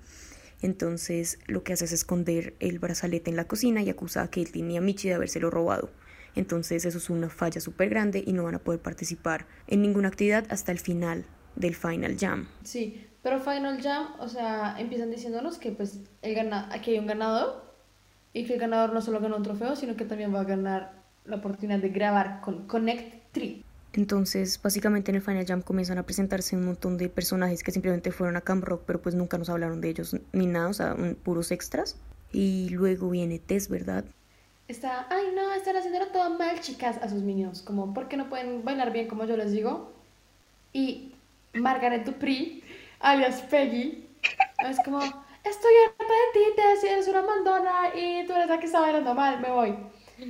Entonces 0.62 1.38
lo 1.47 1.62
que 1.62 1.73
hace 1.73 1.87
es 1.87 1.93
esconder 1.93 2.55
el 2.61 2.79
brazalete 2.79 3.31
en 3.31 3.37
la 3.37 3.47
cocina 3.47 3.83
y 3.83 3.90
acusa 3.90 4.23
a 4.23 4.31
Caitlyn 4.31 4.71
y 4.71 4.76
a 4.76 4.81
Michi 4.81 5.09
de 5.09 5.14
habérselo 5.14 5.50
robado. 5.50 5.90
Entonces 6.35 6.85
eso 6.85 6.99
es 6.99 7.11
una 7.11 7.29
falla 7.29 7.61
súper 7.61 7.88
grande 7.88 8.23
y 8.25 8.33
no 8.33 8.45
van 8.45 8.55
a 8.55 8.61
poder 8.61 8.81
participar 8.81 9.47
en 9.67 9.83
ninguna 9.83 10.09
actividad 10.09 10.47
hasta 10.50 10.73
el 10.73 10.79
final 10.79 11.25
del 11.57 11.75
Final 11.75 12.17
Jam. 12.19 12.49
Sí, 12.62 13.07
pero 13.23 13.40
Final 13.40 13.83
Jam, 13.83 14.09
o 14.21 14.29
sea, 14.29 14.76
empiezan 14.79 15.11
diciéndonos 15.11 15.59
que 15.59 15.73
pues 15.73 16.00
el 16.23 16.52
aquí 16.52 16.93
hay 16.93 16.99
un 16.99 17.07
ganador 17.07 17.64
y 18.33 18.45
que 18.45 18.55
el 18.55 18.61
ganador 18.61 18.93
no 18.93 19.02
solo 19.02 19.21
gana 19.21 19.37
un 19.37 19.43
trofeo, 19.43 19.75
sino 19.76 19.97
que 19.97 20.05
también 20.05 20.35
va 20.35 20.40
a 20.40 20.45
ganar 20.45 21.00
la 21.25 21.37
oportunidad 21.37 21.81
de 21.81 21.88
grabar 21.88 22.40
con 22.40 22.67
Connect 22.67 23.33
3. 23.33 23.57
Entonces, 23.92 24.61
básicamente 24.62 25.11
en 25.11 25.16
el 25.16 25.23
Final 25.23 25.47
Jam 25.47 25.62
comienzan 25.62 25.99
a 25.99 26.04
presentarse 26.04 26.56
un 26.56 26.64
montón 26.64 26.97
de 26.97 27.09
personajes 27.09 27.62
que 27.62 27.73
simplemente 27.73 28.12
fueron 28.12 28.37
a 28.37 28.40
Camp 28.42 28.64
Rock, 28.64 28.82
pero 28.87 29.00
pues 29.02 29.14
nunca 29.14 29.38
nos 29.38 29.50
hablaron 29.50 29.80
de 29.80 29.90
ellos 29.90 30.16
ni 30.32 30.47
nada, 30.47 30.68
o 30.68 30.75
sea, 30.75 30.94
un- 30.94 31.16
puros 31.16 31.50
extras. 31.50 31.97
Y 32.32 32.68
luego 32.70 33.11
viene 33.11 33.38
Tess, 33.40 33.68
¿verdad? 33.68 34.04
Está, 34.68 35.06
ay 35.11 35.32
no, 35.35 35.52
están 35.52 35.76
haciéndolo 35.76 36.09
todo 36.09 36.30
mal, 36.38 36.61
chicas, 36.61 36.97
a 37.02 37.09
sus 37.09 37.23
niños. 37.23 37.62
Como, 37.62 37.92
¿por 37.92 38.09
qué 38.09 38.16
no 38.16 38.28
pueden 38.28 38.64
bailar 38.64 38.92
bien 38.92 39.09
como 39.09 39.25
yo 39.25 39.37
les 39.37 39.50
digo? 39.52 39.92
Y 40.73 41.14
Margaret 41.54 42.04
Dupri, 42.04 42.62
alias 43.00 43.42
Peggy, 43.42 44.09
es 44.59 44.80
como, 44.85 45.00
estoy 45.44 45.73
harta 45.87 46.04
de 46.04 46.32
ti, 46.35 46.40
Tess, 46.56 46.85
eres 46.85 47.09
una 47.09 47.23
mandona 47.23 47.94
y 47.94 48.26
tú 48.26 48.32
eres 48.35 48.49
la 48.49 48.61
que 48.61 48.66
está 48.66 48.80
bailando 48.80 49.14
mal, 49.14 49.40
me 49.40 49.50
voy. 49.50 49.76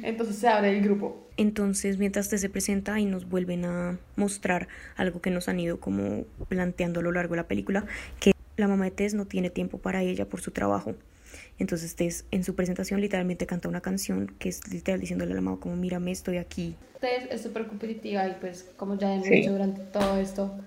Entonces 0.02 0.36
se 0.36 0.48
abre 0.48 0.70
el 0.76 0.82
grupo. 0.82 1.26
Entonces, 1.36 1.98
mientras 1.98 2.28
Tess 2.28 2.40
se 2.40 2.48
presenta 2.50 2.98
y 3.00 3.06
nos 3.06 3.28
vuelven 3.28 3.64
a 3.64 3.98
mostrar 4.16 4.68
algo 4.96 5.20
que 5.20 5.30
nos 5.30 5.48
han 5.48 5.58
ido 5.60 5.80
como 5.80 6.24
planteando 6.48 7.00
a 7.00 7.02
lo 7.02 7.12
largo 7.12 7.34
de 7.34 7.38
la 7.38 7.48
película, 7.48 7.86
que 8.18 8.32
la 8.56 8.68
mamá 8.68 8.84
de 8.84 8.90
Tess 8.90 9.14
no 9.14 9.26
tiene 9.26 9.50
tiempo 9.50 9.78
para 9.78 10.02
ella 10.02 10.26
por 10.28 10.40
su 10.40 10.50
trabajo. 10.50 10.94
Entonces 11.58 11.94
Tess 11.94 12.24
en 12.30 12.44
su 12.44 12.54
presentación 12.54 13.00
literalmente 13.00 13.46
canta 13.46 13.68
una 13.68 13.80
canción 13.80 14.34
que 14.38 14.48
es 14.48 14.66
literal 14.72 15.00
diciéndole 15.00 15.32
a 15.32 15.36
la 15.36 15.40
mamá 15.40 15.58
como 15.60 15.76
mírame, 15.76 16.10
estoy 16.10 16.36
aquí. 16.38 16.74
Tess 17.00 17.24
es 17.30 17.42
súper 17.42 17.66
competitiva 17.66 18.26
y 18.28 18.34
pues 18.40 18.70
como 18.76 18.98
ya 18.98 19.14
hemos 19.14 19.26
Sí. 19.26 19.36
dicho 19.36 19.52
durante 19.52 19.80
todo 19.92 20.18
esto, 20.18 20.58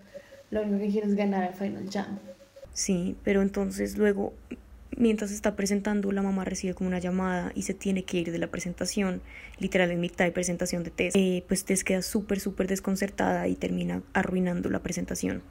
lo 0.51 0.61
único 0.61 0.79
que 0.79 0.89
quiere 0.89 1.07
es 1.07 1.15
ganar 1.15 1.49
el 1.49 1.53
Final 1.55 1.89
Jam. 1.91 2.17
Sí, 2.73 3.15
pero 3.23 3.41
entonces 3.41 3.97
luego, 3.97 4.33
mientras 4.97 5.31
está 5.31 5.55
presentando, 5.55 6.11
la 6.11 6.21
mamá 6.21 6.45
recibe 6.45 6.73
como 6.73 6.87
una 6.87 6.99
llamada 6.99 7.51
y 7.55 7.63
se 7.63 7.73
tiene 7.73 8.03
que 8.03 8.17
ir 8.17 8.31
de 8.31 8.37
la 8.37 8.47
presentación, 8.47 9.21
literal 9.59 9.91
en 9.91 9.99
mitad 9.99 10.25
de 10.25 10.31
presentación 10.31 10.83
de 10.83 10.91
Tess. 10.91 11.15
Eh, 11.15 11.43
pues 11.47 11.65
Tess 11.65 11.83
queda 11.83 12.01
súper, 12.01 12.39
súper 12.39 12.67
desconcertada 12.67 13.47
y 13.47 13.55
termina 13.55 14.01
arruinando 14.13 14.69
la 14.69 14.79
presentación. 14.79 15.43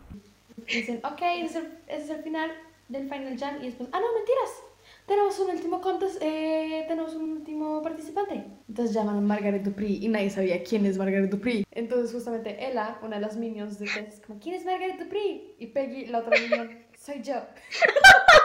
Dicen, 0.66 1.00
ok, 1.04 1.20
ese 1.42 1.62
es, 1.88 2.10
el, 2.10 2.22
final 2.22 2.50
del 2.88 3.04
Final 3.04 3.38
Jam. 3.38 3.56
Y 3.62 3.66
después, 3.66 3.88
ah, 3.92 4.00
no, 4.00 4.06
mentiras. 4.14 4.50
Tenemos 5.06 5.38
un 5.40 5.50
último 5.50 5.80
contest, 5.80 6.18
eh, 6.22 6.84
tenemos 6.86 7.14
un 7.14 7.32
último 7.32 7.82
participante. 7.82 8.44
Entonces 8.68 8.94
llaman 8.94 9.16
a 9.16 9.20
Margaret 9.20 9.62
Dupri 9.62 9.98
y 10.04 10.08
nadie 10.08 10.30
sabía 10.30 10.62
quién 10.62 10.86
es 10.86 10.96
Margaret 10.96 11.28
Dupri. 11.28 11.64
Entonces 11.72 12.12
justamente 12.12 12.56
Ella, 12.64 12.98
una 13.02 13.16
de 13.16 13.22
las 13.22 13.36
minions 13.36 13.78
de 13.78 13.86
Tess, 13.86 14.22
como, 14.24 14.38
¿quién 14.38 14.54
es 14.54 14.64
Margaret 14.64 14.98
Dupri? 14.98 15.54
Y 15.58 15.66
Peggy, 15.66 16.06
la 16.06 16.20
otra 16.20 16.38
minion, 16.40 16.78
soy 16.96 17.20
yo. 17.22 17.34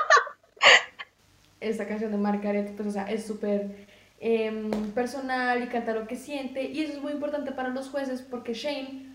Esta 1.59 1.87
canción 1.87 2.11
de 2.11 2.17
Margaret, 2.17 2.75
pues 2.75 2.89
o 2.89 2.91
sea, 2.91 3.05
es 3.05 3.25
súper 3.25 3.87
em, 4.19 4.71
personal 4.91 5.63
y 5.63 5.67
canta 5.67 5.93
lo 5.93 6.07
que 6.07 6.15
siente. 6.15 6.63
Y 6.63 6.81
eso 6.81 6.93
es 6.93 7.01
muy 7.01 7.11
importante 7.11 7.51
para 7.51 7.69
los 7.69 7.89
jueces 7.89 8.21
porque 8.21 8.53
Shane, 8.53 9.05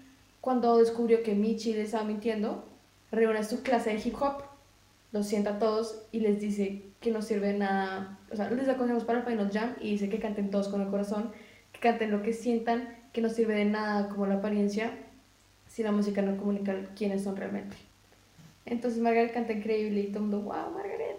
cuando 0.41 0.79
descubrió 0.79 1.23
que 1.23 1.35
Michi 1.35 1.73
le 1.75 1.83
estaba 1.83 2.05
mintiendo, 2.05 2.65
reúne 3.11 3.45
su 3.45 3.63
clase 3.63 3.91
de 3.95 4.01
hip 4.05 4.15
hop, 4.21 4.43
los 5.13 5.27
sienta 5.27 5.51
a 5.51 5.59
todos 5.59 6.03
y 6.11 6.21
les 6.21 6.41
dice 6.41 6.83
que 7.01 7.11
no 7.11 7.21
sirve 7.21 7.49
de 7.49 7.59
nada, 7.59 8.19
o 8.33 8.37
sea, 8.37 8.51
les 8.51 8.67
da 8.67 8.77
consejos 8.77 9.05
para 9.05 9.19
el 9.21 9.25
Final 9.25 9.51
Jam 9.53 9.75
y 9.81 9.91
dice 9.91 10.09
que 10.09 10.19
canten 10.19 10.51
todos 10.51 10.69
con 10.69 10.81
el 10.81 10.89
corazón, 10.89 11.31
que 11.73 11.81
canten 11.81 12.11
lo 12.11 12.23
que 12.23 12.33
sientan, 12.33 12.97
que 13.13 13.21
no 13.21 13.29
sirve 13.29 13.55
de 13.55 13.67
nada 13.67 14.09
como 14.09 14.27
la 14.27 14.37
apariencia 14.37 14.93
si 15.69 15.83
la 15.83 15.93
música 15.93 16.23
no 16.23 16.37
comunica 16.37 16.75
quiénes 16.97 17.25
son 17.25 17.37
realmente. 17.37 17.77
Entonces 18.67 19.01
Margaret 19.01 19.33
canta 19.33 19.53
increíble 19.53 20.01
y 20.01 20.07
todo 20.09 20.19
el 20.19 20.31
mundo, 20.31 20.41
wow, 20.43 20.71
Margaret. 20.73 21.12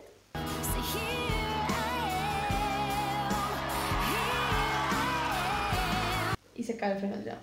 Y 6.55 6.63
se 6.63 6.73
acaba 6.73 6.93
el 6.93 6.99
Final 6.99 7.23
Jam. 7.23 7.37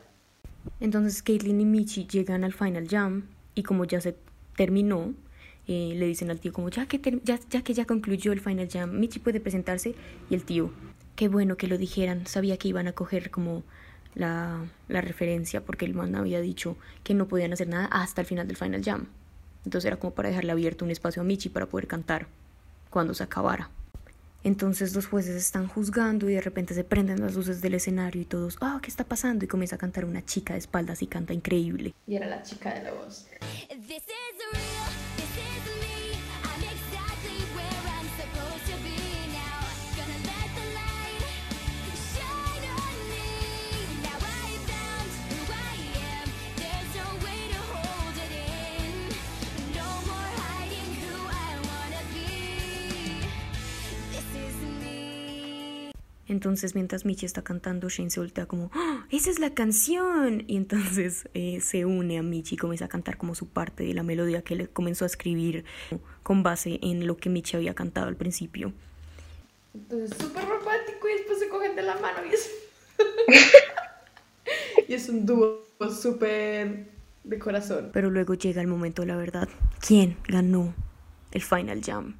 Entonces 0.80 1.22
Caitlyn 1.22 1.60
y 1.60 1.64
Michi 1.64 2.06
llegan 2.06 2.44
al 2.44 2.52
Final 2.52 2.86
Jam 2.88 3.24
y 3.54 3.62
como 3.62 3.84
ya 3.84 4.00
se 4.00 4.16
terminó, 4.56 5.14
eh, 5.66 5.94
le 5.96 6.06
dicen 6.06 6.30
al 6.30 6.40
tío 6.40 6.52
como 6.52 6.68
ya 6.68 6.86
que, 6.86 7.20
ya, 7.24 7.38
ya 7.48 7.62
que 7.62 7.74
ya 7.74 7.86
concluyó 7.86 8.32
el 8.32 8.40
Final 8.40 8.68
Jam, 8.70 8.98
Michi 8.98 9.18
puede 9.18 9.40
presentarse 9.40 9.94
y 10.28 10.34
el 10.34 10.44
tío, 10.44 10.70
qué 11.16 11.28
bueno 11.28 11.56
que 11.56 11.66
lo 11.66 11.78
dijeran, 11.78 12.26
sabía 12.26 12.56
que 12.56 12.68
iban 12.68 12.88
a 12.88 12.92
coger 12.92 13.30
como 13.30 13.62
la, 14.14 14.64
la 14.88 15.00
referencia 15.00 15.64
porque 15.64 15.84
el 15.84 15.94
man 15.94 16.14
había 16.14 16.40
dicho 16.40 16.76
que 17.04 17.14
no 17.14 17.28
podían 17.28 17.52
hacer 17.52 17.68
nada 17.68 17.86
hasta 17.86 18.20
el 18.20 18.26
final 18.26 18.46
del 18.46 18.56
Final 18.56 18.84
Jam. 18.84 19.06
Entonces 19.64 19.86
era 19.86 19.98
como 19.98 20.14
para 20.14 20.28
dejarle 20.28 20.52
abierto 20.52 20.84
un 20.84 20.90
espacio 20.90 21.22
a 21.22 21.24
Michi 21.24 21.48
para 21.48 21.66
poder 21.66 21.86
cantar 21.86 22.26
cuando 22.88 23.14
se 23.14 23.22
acabara. 23.22 23.70
Entonces 24.42 24.94
los 24.94 25.06
jueces 25.06 25.36
están 25.36 25.68
juzgando 25.68 26.30
y 26.30 26.34
de 26.34 26.40
repente 26.40 26.74
se 26.74 26.84
prenden 26.84 27.20
las 27.20 27.34
luces 27.34 27.60
del 27.60 27.74
escenario 27.74 28.22
y 28.22 28.24
todos, 28.24 28.56
ah, 28.60 28.78
¿qué 28.82 28.88
está 28.88 29.04
pasando? 29.04 29.44
Y 29.44 29.48
comienza 29.48 29.76
a 29.76 29.78
cantar 29.78 30.04
una 30.04 30.24
chica 30.24 30.54
de 30.54 30.60
espaldas 30.60 31.02
y 31.02 31.06
canta 31.06 31.34
increíble. 31.34 31.94
Y 32.06 32.16
era 32.16 32.26
la 32.26 32.42
chica 32.42 32.74
de 32.74 32.82
la 32.84 32.92
voz. 32.92 33.26
This 33.68 34.02
Entonces 56.30 56.76
mientras 56.76 57.04
Michi 57.04 57.26
está 57.26 57.42
cantando, 57.42 57.88
Shane 57.88 58.08
se 58.08 58.20
voltea 58.20 58.46
como, 58.46 58.70
¡Ah, 58.72 59.04
esa 59.10 59.30
es 59.30 59.40
la 59.40 59.52
canción. 59.52 60.44
Y 60.46 60.56
entonces 60.56 61.28
eh, 61.34 61.60
se 61.60 61.84
une 61.84 62.18
a 62.18 62.22
Michi 62.22 62.54
y 62.54 62.58
comienza 62.58 62.84
a 62.84 62.88
cantar 62.88 63.18
como 63.18 63.34
su 63.34 63.48
parte 63.48 63.82
de 63.82 63.94
la 63.94 64.04
melodía 64.04 64.42
que 64.42 64.54
le 64.54 64.68
comenzó 64.68 65.04
a 65.04 65.06
escribir 65.06 65.64
con 66.22 66.44
base 66.44 66.78
en 66.82 67.08
lo 67.08 67.16
que 67.16 67.30
Michi 67.30 67.56
había 67.56 67.74
cantado 67.74 68.06
al 68.06 68.14
principio. 68.14 68.72
Entonces, 69.74 70.16
súper 70.16 70.44
romántico 70.44 71.08
y 71.08 71.18
después 71.18 71.40
se 71.40 71.48
cogen 71.48 71.74
de 71.74 71.82
la 71.82 71.96
mano 71.96 72.18
y 72.24 72.32
es... 72.32 72.50
y 74.88 74.94
es 74.94 75.08
un 75.08 75.26
dúo 75.26 75.66
súper 75.90 76.86
de 77.24 77.38
corazón. 77.40 77.90
Pero 77.92 78.08
luego 78.08 78.34
llega 78.34 78.60
el 78.62 78.68
momento 78.68 79.02
de 79.02 79.08
la 79.08 79.16
verdad. 79.16 79.48
¿Quién 79.84 80.16
ganó 80.28 80.74
el 81.32 81.42
Final 81.42 81.82
Jam? 81.84 82.14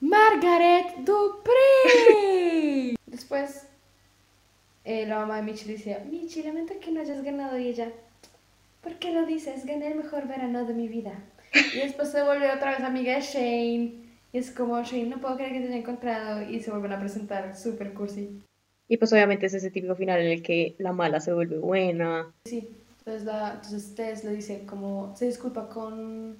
Margaret 0.00 0.98
Dupree. 1.04 1.53
Después, 3.34 3.66
eh, 4.84 5.06
la 5.06 5.18
mamá 5.18 5.36
de 5.36 5.42
Michi 5.42 5.68
dice, 5.68 5.98
Michi, 6.08 6.44
lamento 6.44 6.74
que 6.80 6.92
no 6.92 7.00
hayas 7.00 7.22
ganado 7.24 7.58
y 7.58 7.66
ella, 7.66 7.90
¿por 8.80 8.94
qué 8.96 9.12
lo 9.12 9.26
dices? 9.26 9.66
Gané 9.66 9.88
el 9.88 9.96
mejor 9.96 10.28
verano 10.28 10.64
de 10.64 10.72
mi 10.72 10.86
vida. 10.86 11.18
Y 11.74 11.78
después 11.78 12.12
se 12.12 12.22
vuelve 12.22 12.52
otra 12.52 12.70
vez 12.70 12.80
amiga 12.80 13.14
de 13.16 13.20
Shane. 13.22 14.04
Y 14.32 14.38
es 14.38 14.52
como, 14.52 14.80
Shane, 14.82 15.06
no 15.06 15.20
puedo 15.20 15.36
creer 15.36 15.52
que 15.52 15.60
te 15.60 15.66
haya 15.66 15.76
encontrado. 15.78 16.48
Y 16.48 16.60
se 16.60 16.70
vuelven 16.70 16.92
a 16.92 17.00
presentar 17.00 17.56
súper 17.56 17.92
cursi. 17.92 18.40
Y 18.88 18.98
pues 18.98 19.12
obviamente 19.12 19.46
es 19.46 19.54
ese 19.54 19.70
típico 19.70 19.96
final 19.96 20.20
en 20.20 20.30
el 20.30 20.42
que 20.42 20.76
la 20.78 20.92
mala 20.92 21.18
se 21.18 21.32
vuelve 21.32 21.58
buena. 21.58 22.32
Sí, 22.44 22.68
entonces, 22.98 23.24
la, 23.24 23.54
entonces 23.54 23.94
Tess 23.96 24.22
le 24.22 24.32
dice 24.32 24.64
como, 24.64 25.16
se 25.16 25.26
disculpa 25.26 25.68
con, 25.68 26.36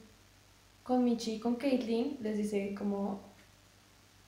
con 0.85 1.03
Michi 1.03 1.35
y 1.35 1.41
con 1.41 1.57
Caitlyn, 1.57 2.19
les 2.21 2.37
dice 2.37 2.73
como, 2.77 3.34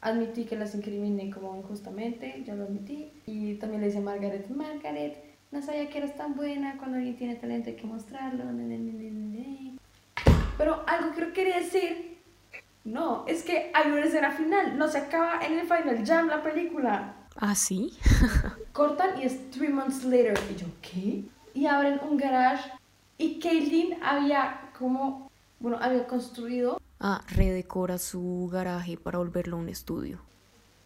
admití 0.06 0.44
que 0.44 0.56
las 0.56 0.75
incriminé 0.75 1.30
como 1.30 1.56
injustamente, 1.56 2.42
ya 2.46 2.54
lo 2.54 2.64
admití, 2.64 3.10
y 3.26 3.54
también 3.54 3.80
le 3.80 3.88
dice 3.88 3.98
a 3.98 4.02
Margaret, 4.02 4.48
Margaret, 4.50 5.22
no 5.50 5.62
sabía 5.62 5.88
que 5.88 5.98
eres 5.98 6.16
tan 6.16 6.34
buena, 6.34 6.76
cuando 6.78 6.96
alguien 6.96 7.16
tiene 7.16 7.36
talento 7.36 7.70
hay 7.70 7.76
que 7.76 7.86
mostrarlo, 7.86 8.44
ne, 8.52 8.64
ne, 8.64 8.78
ne, 8.78 8.92
ne, 8.92 9.10
ne". 9.10 9.78
pero 10.56 10.84
algo 10.86 11.14
que 11.14 11.32
quería 11.32 11.58
decir, 11.58 12.18
no, 12.84 13.25
es 13.26 13.42
que 13.42 13.70
hay 13.75 13.90
una 13.90 14.04
escena 14.04 14.30
final, 14.30 14.78
no 14.78 14.88
se 14.88 14.98
acaba 14.98 15.44
en 15.44 15.58
el 15.58 15.66
Final 15.66 16.06
Jam 16.06 16.28
la 16.28 16.42
película, 16.42 17.14
¿Ah, 17.38 17.54
sí? 17.54 17.92
cortan 18.72 19.20
y 19.20 19.25
es 19.25 19.50
three 19.50 19.68
months 19.68 20.04
later. 20.04 20.38
Y 20.50 20.56
yo, 20.56 20.66
¿qué? 20.80 21.25
Y 21.52 21.66
abren 21.66 22.00
un 22.08 22.16
garage 22.16 22.70
y 23.18 23.38
Caitlyn 23.38 24.02
había 24.02 24.70
como, 24.78 25.30
bueno, 25.60 25.78
había 25.80 26.06
construido 26.06 26.80
Ah, 27.00 27.23
redecora 27.29 27.99
su 27.99 28.49
garaje 28.53 28.97
para 28.97 29.19
volverlo 29.19 29.57
un 29.57 29.69
estudio. 29.69 30.21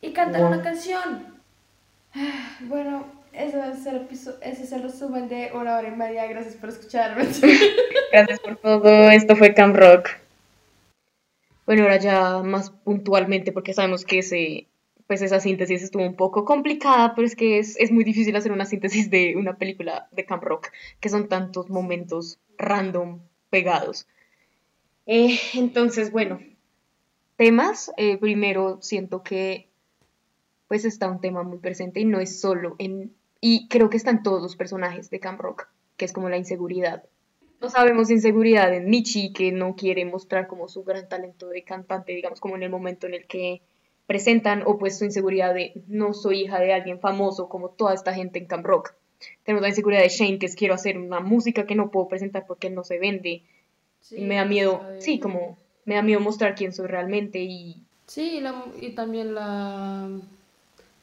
y 0.02 0.12
cantan 0.12 0.42
Wow. 0.42 0.52
una 0.52 0.62
canción. 0.62 1.26
Bueno, 2.62 3.04
ese 3.32 3.58
es 3.70 3.86
el, 3.86 4.08
ese 4.10 4.62
es 4.64 4.72
el 4.72 4.82
resumen 4.82 5.28
de 5.28 5.50
una 5.54 5.76
hora 5.78 5.88
y 5.88 5.92
media. 5.96 6.26
Gracias 6.26 6.54
por 6.56 6.70
escucharme. 6.70 7.24
Gracias 8.12 8.40
por 8.40 8.56
todo. 8.56 9.10
Esto 9.10 9.36
fue 9.36 9.54
Camp 9.54 9.76
Rock. 9.76 10.08
Bueno, 11.66 11.82
ahora 11.84 11.98
ya 11.98 12.42
más 12.42 12.70
puntualmente, 12.70 13.52
porque 13.52 13.72
sabemos 13.74 14.04
que 14.04 14.18
ese, 14.18 14.66
pues 15.06 15.22
esa 15.22 15.38
síntesis 15.38 15.82
estuvo 15.82 16.02
un 16.04 16.16
poco 16.16 16.44
complicada, 16.44 17.14
pero 17.14 17.26
es 17.26 17.36
que 17.36 17.58
es, 17.58 17.76
es 17.78 17.92
muy 17.92 18.02
difícil 18.02 18.34
hacer 18.34 18.50
una 18.52 18.64
síntesis 18.64 19.08
de 19.10 19.36
una 19.36 19.56
película 19.56 20.08
de 20.10 20.24
Camp 20.24 20.42
Rock, 20.42 20.68
que 20.98 21.08
son 21.08 21.28
tantos 21.28 21.70
momentos 21.70 22.38
random 22.58 23.20
pegados. 23.50 24.06
Eh, 25.12 25.40
entonces, 25.54 26.12
bueno, 26.12 26.38
temas. 27.34 27.90
eh, 27.96 28.16
primero, 28.16 28.78
siento 28.80 29.24
que 29.24 29.68
pues 30.68 30.84
está 30.84 31.10
un 31.10 31.20
tema 31.20 31.42
muy 31.42 31.58
presente 31.58 31.98
y 31.98 32.04
no 32.04 32.20
es 32.20 32.40
solo 32.40 32.76
en... 32.78 33.12
Y 33.40 33.66
creo 33.66 33.90
que 33.90 33.96
están 33.96 34.22
todos 34.22 34.40
los 34.40 34.54
personajes 34.54 35.10
de 35.10 35.18
Camp 35.18 35.40
Rock, 35.40 35.66
que 35.96 36.04
es 36.04 36.12
como 36.12 36.28
la 36.28 36.36
inseguridad. 36.36 37.02
No 37.60 37.70
sabemos 37.70 38.08
inseguridad 38.08 38.72
en 38.72 38.88
Michi, 38.88 39.32
que 39.32 39.50
no 39.50 39.74
quiere 39.74 40.04
mostrar 40.04 40.46
como 40.46 40.68
su 40.68 40.84
gran 40.84 41.08
talento 41.08 41.48
de 41.48 41.64
cantante, 41.64 42.12
digamos, 42.12 42.38
como 42.38 42.54
en 42.54 42.62
el 42.62 42.70
momento 42.70 43.08
en 43.08 43.14
el 43.14 43.26
que 43.26 43.62
presentan, 44.06 44.62
o 44.64 44.78
pues 44.78 44.96
su 44.96 45.04
inseguridad 45.04 45.54
de 45.54 45.72
no 45.88 46.14
soy 46.14 46.42
hija 46.42 46.60
de 46.60 46.72
alguien 46.72 47.00
famoso, 47.00 47.48
como 47.48 47.70
toda 47.70 47.94
esta 47.94 48.14
gente 48.14 48.38
en 48.38 48.46
Camp 48.46 48.64
Rock. 48.64 48.94
Tenemos 49.42 49.62
la 49.62 49.70
inseguridad 49.70 50.02
de 50.02 50.08
Shane, 50.08 50.38
que 50.38 50.46
es 50.46 50.54
quiero 50.54 50.74
hacer 50.74 50.98
una 50.98 51.18
música 51.18 51.66
que 51.66 51.74
no 51.74 51.90
puedo 51.90 52.06
presentar 52.06 52.46
porque 52.46 52.70
no 52.70 52.84
se 52.84 53.00
vende. 53.00 53.42
Y 54.10 54.24
me 54.24 54.36
da 54.36 54.44
miedo, 54.44 54.82
sí, 54.98 55.18
como 55.20 55.58
me 55.84 55.94
da 55.94 56.02
miedo 56.02 56.20
mostrar 56.20 56.54
quién 56.54 56.72
soy 56.72 56.86
realmente 56.86 57.38
y 57.40 57.84
Sí, 58.06 58.38
y, 58.38 58.40
la- 58.40 58.66
y 58.80 58.90
también 58.94 59.34
la, 59.34 60.08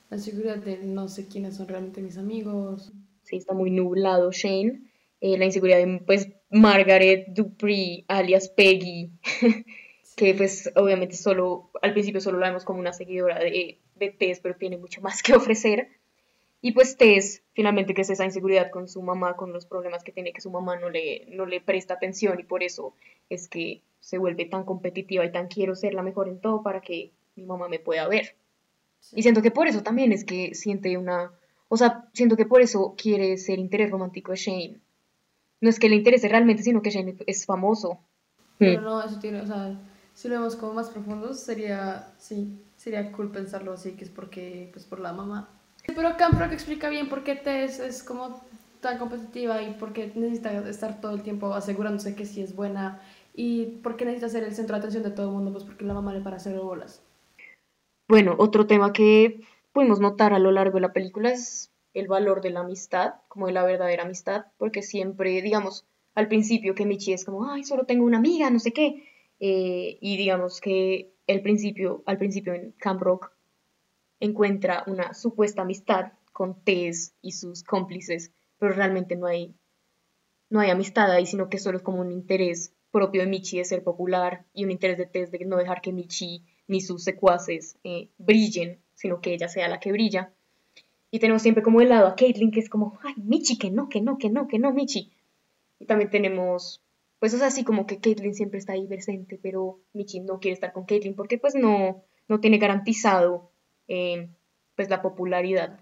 la 0.10 0.18
seguridad 0.18 0.58
de 0.58 0.77
no 0.80 1.08
sé 1.08 1.27
quiénes 1.27 1.56
son 1.56 1.68
realmente 1.68 2.01
mis 2.01 2.18
amigos. 2.18 2.92
sí, 3.24 3.38
está 3.38 3.54
muy 3.54 3.72
nublado 3.72 4.32
Shane. 4.32 4.82
Eh, 5.20 5.38
la 5.38 5.46
inseguridad 5.46 5.77
de, 5.80 6.00
pues, 6.06 6.30
Margaret 6.51 7.27
Dupree, 7.30 8.06
alias 8.08 8.50
Peggy, 8.50 9.10
que 10.16 10.34
pues 10.36 10.72
obviamente 10.75 11.16
solo, 11.16 11.72
al 11.82 11.94
principio 11.94 12.22
solo 12.22 12.39
la 12.39 12.48
vemos 12.48 12.66
como 12.66 12.80
una 12.80 12.94
seguidora 12.94 13.39
de, 13.39 13.80
de 13.96 14.10
Tess, 14.12 14.39
pero 14.42 14.56
tiene 14.56 14.77
mucho 14.77 15.01
más 15.01 15.22
que 15.24 15.34
ofrecer. 15.36 15.89
Y 16.62 16.72
pues 16.72 16.98
Tess, 16.98 17.44
finalmente, 17.54 17.94
que 17.94 18.02
es 18.02 18.10
esa 18.10 18.26
inseguridad 18.26 18.72
con 18.72 18.88
su 18.88 19.02
mamá, 19.02 19.36
con 19.36 19.54
los 19.54 19.66
problemas 19.66 20.04
que 20.04 20.12
tiene, 20.12 20.34
que 20.34 20.42
su 20.42 20.50
mamá 20.52 20.78
no 20.78 20.90
le, 20.90 21.26
no 21.30 21.46
le 21.46 21.62
presta 21.62 21.94
atención 21.96 22.40
y 22.40 22.44
por 22.44 22.64
eso 22.64 22.94
es 23.30 23.48
que 23.48 23.82
se 24.00 24.18
vuelve 24.18 24.46
tan 24.46 24.64
competitiva 24.64 25.24
y 25.26 25.32
tan 25.32 25.48
quiero 25.48 25.76
ser 25.76 25.94
la 25.94 26.02
mejor 26.02 26.28
en 26.28 26.40
todo 26.40 26.64
para 26.64 26.82
que 26.82 27.12
mi 27.36 27.46
mamá 27.46 27.68
me 27.68 27.80
pueda 27.80 28.08
ver. 28.08 28.36
Y 29.14 29.22
siento 29.22 29.42
que 29.42 29.52
por 29.52 29.68
eso 29.68 29.84
también 29.84 30.12
es 30.12 30.26
que 30.26 30.56
siente 30.56 30.98
una, 30.98 31.32
o 31.70 31.78
sea, 31.78 32.10
siento 32.14 32.36
que 32.36 32.46
por 32.46 32.62
eso 32.62 32.96
quiere 32.98 33.38
ser 33.38 33.60
interés 33.60 33.92
romántico 33.92 34.32
de 34.32 34.38
Shane. 34.38 34.80
No 35.62 35.70
es 35.70 35.80
que 35.80 35.90
le 35.90 35.96
interese 35.96 36.28
realmente, 36.28 36.64
sino 36.64 36.82
que 36.82 36.90
Shane 36.92 37.16
es 37.28 37.46
famoso. 37.46 38.00
Pero 38.58 38.82
Hmm. 38.82 38.84
no, 38.84 39.04
eso 39.04 39.20
tiene, 39.20 39.42
o 39.42 39.46
sea, 39.46 39.80
si 40.14 40.28
lo 40.28 40.36
vemos 40.36 40.56
como 40.56 40.74
más 40.74 40.90
profundos, 40.90 41.40
sería, 41.40 42.14
sí, 42.18 42.60
sería 42.76 43.12
cool 43.12 43.32
pensarlo 43.32 43.74
así, 43.74 43.94
que 43.94 44.04
es 44.04 44.10
porque, 44.10 44.70
pues 44.74 44.86
por 44.86 45.00
la 45.00 45.14
mamá. 45.14 45.57
Pero 45.88 46.15
Camp 46.17 46.39
Rock 46.39 46.51
explica 46.51 46.89
bien 46.89 47.10
por 47.10 47.24
qué 47.24 47.36
Tess 47.36 47.79
es 47.79 48.03
como 48.03 48.41
tan 48.82 49.00
competitiva 49.00 49.62
y 49.62 49.74
por 49.74 49.94
qué 49.94 50.12
necesita 50.15 50.70
estar 50.70 51.01
todo 51.01 51.13
el 51.13 51.24
tiempo 51.24 51.53
asegurándose 51.53 52.15
que 52.15 52.25
sí 52.25 52.41
es 52.41 52.56
buena 52.56 53.01
y 53.34 53.65
por 53.84 53.98
qué 53.98 54.06
necesita 54.06 54.29
ser 54.29 54.44
el 54.44 54.53
centro 54.53 54.75
de 54.75 54.79
atención 54.79 55.03
de 55.03 55.12
todo 55.12 55.27
el 55.27 55.34
mundo, 55.34 55.51
pues 55.51 55.63
porque 55.63 55.86
la 55.86 55.94
mamá 55.94 56.13
le 56.13 56.22
para 56.22 56.38
hacer 56.38 56.60
bolas. 56.60 57.03
Bueno, 58.08 58.36
otro 58.38 58.67
tema 58.67 58.94
que 58.94 59.41
pudimos 59.74 60.00
notar 60.00 60.34
a 60.34 60.39
lo 60.39 60.51
largo 60.51 60.75
de 60.75 60.82
la 60.82 60.94
película 60.94 61.32
es 61.32 61.72
el 61.94 62.08
valor 62.08 62.41
de 62.41 62.52
la 62.52 62.62
amistad, 62.62 63.15
como 63.28 63.47
de 63.47 63.54
la 63.54 63.63
verdadera 63.63 64.04
amistad, 64.04 64.45
porque 64.58 64.82
siempre, 64.82 65.41
digamos, 65.41 65.86
al 66.15 66.28
principio 66.28 66.73
que 66.73 66.86
Michi 66.86 67.13
es 67.13 67.26
como, 67.26 67.50
ay, 67.50 67.63
solo 67.63 67.86
tengo 67.86 68.06
una 68.06 68.17
amiga, 68.17 68.50
no 68.50 68.60
sé 68.60 68.71
qué, 68.71 69.04
eh, 69.39 69.97
y 70.00 70.17
digamos 70.17 70.62
que 70.62 71.12
el 71.28 71.41
principio, 71.41 72.04
al 72.06 72.17
principio 72.17 72.54
en 72.54 72.71
Camp 72.80 73.02
Rock 73.02 73.32
encuentra 74.19 74.84
una 74.88 75.13
supuesta 75.13 75.62
amistad 75.62 76.13
con 76.34 76.63
Tess 76.63 77.15
y 77.21 77.32
sus 77.32 77.63
cómplices, 77.63 78.32
pero 78.60 78.73
realmente 78.73 79.15
no 79.15 79.27
hay, 79.27 79.56
no 80.49 80.60
hay 80.60 80.69
amistad 80.69 81.12
ahí, 81.12 81.25
sino 81.25 81.49
que 81.49 81.60
solo 81.60 81.77
es 81.77 81.84
como 81.84 82.01
un 82.01 82.12
interés 82.12 82.73
propio 82.91 83.21
de 83.21 83.27
Michi 83.27 83.58
de 83.58 83.65
ser 83.65 83.84
popular 83.84 84.45
y 84.53 84.63
un 84.63 84.71
interés 84.71 84.97
de 84.97 85.06
Tess 85.06 85.32
de 85.32 85.45
no 85.45 85.58
dejar 85.58 85.82
que 85.82 85.93
Michi 85.93 86.43
ni 86.67 86.82
sus 86.82 87.03
secuaces 87.03 87.77
eh, 87.84 88.10
brillen, 88.17 88.82
sino 88.93 89.21
que 89.21 89.34
ella 89.34 89.47
sea 89.47 89.67
la 89.67 89.80
que 89.80 89.91
brilla. 89.91 90.34
Y 91.10 91.19
tenemos 91.19 91.41
siempre 91.41 91.63
como 91.63 91.82
el 91.82 91.89
lado 91.89 92.08
a 92.08 92.15
Caitlyn, 92.15 92.51
que 92.51 92.60
es 92.60 92.69
como, 92.69 92.99
ay, 93.03 93.13
Michi, 93.17 93.58
que 93.58 93.71
no, 93.71 93.88
que 93.88 94.01
no, 94.01 94.17
que 94.17 94.30
no, 94.30 94.47
que 94.47 94.60
no, 94.60 94.73
Michi. 94.73 95.12
Y 95.80 95.86
también 95.86 96.10
tenemos, 96.10 96.84
pues, 97.19 97.32
sea, 97.32 97.47
así 97.47 97.63
como 97.63 97.86
que 97.86 97.99
Caitlyn 97.99 98.36
siempre 98.36 98.60
está 98.60 98.73
ahí 98.73 98.86
presente, 98.88 99.39
pero 99.41 99.80
Michi 99.93 100.19
no 100.19 100.39
quiere 100.39 100.53
estar 100.53 100.73
con 100.73 100.86
Caitlyn 100.86 101.15
porque, 101.15 101.38
pues, 101.38 101.56
no, 101.56 102.03
no 102.27 102.39
tiene 102.39 102.58
garantizado, 102.58 103.51
eh, 103.88 104.30
pues, 104.76 104.89
la 104.89 105.02
popularidad. 105.02 105.80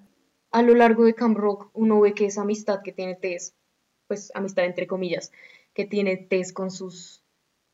A 0.51 0.61
lo 0.61 0.73
largo 0.73 1.03
de 1.03 1.15
Camp 1.15 1.37
Rock, 1.37 1.69
uno 1.73 1.99
ve 1.99 2.13
que 2.13 2.25
esa 2.25 2.41
amistad 2.41 2.81
que 2.83 2.91
tiene 2.91 3.15
Tess, 3.15 3.55
pues, 4.07 4.31
amistad 4.35 4.65
entre 4.65 4.87
comillas, 4.87 5.31
que 5.73 5.85
tiene 5.85 6.17
Tess 6.17 6.53
con 6.53 6.71
sus 6.71 7.23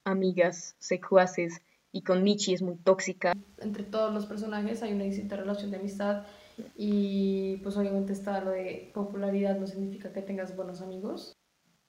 amigas 0.03 0.75
secuaces 0.79 1.61
y 1.91 2.03
con 2.03 2.23
Michi 2.23 2.53
es 2.53 2.61
muy 2.61 2.77
tóxica. 2.77 3.33
Entre 3.59 3.83
todos 3.83 4.13
los 4.13 4.25
personajes 4.25 4.81
hay 4.81 4.93
una 4.93 5.03
distinta 5.03 5.35
relación 5.35 5.71
de 5.71 5.77
amistad 5.77 6.25
y 6.75 7.57
pues 7.57 7.77
obviamente 7.77 8.13
está 8.13 8.41
lo 8.41 8.51
de 8.51 8.91
popularidad 8.93 9.57
no 9.57 9.67
significa 9.67 10.11
que 10.11 10.21
tengas 10.21 10.55
buenos 10.55 10.81
amigos. 10.81 11.37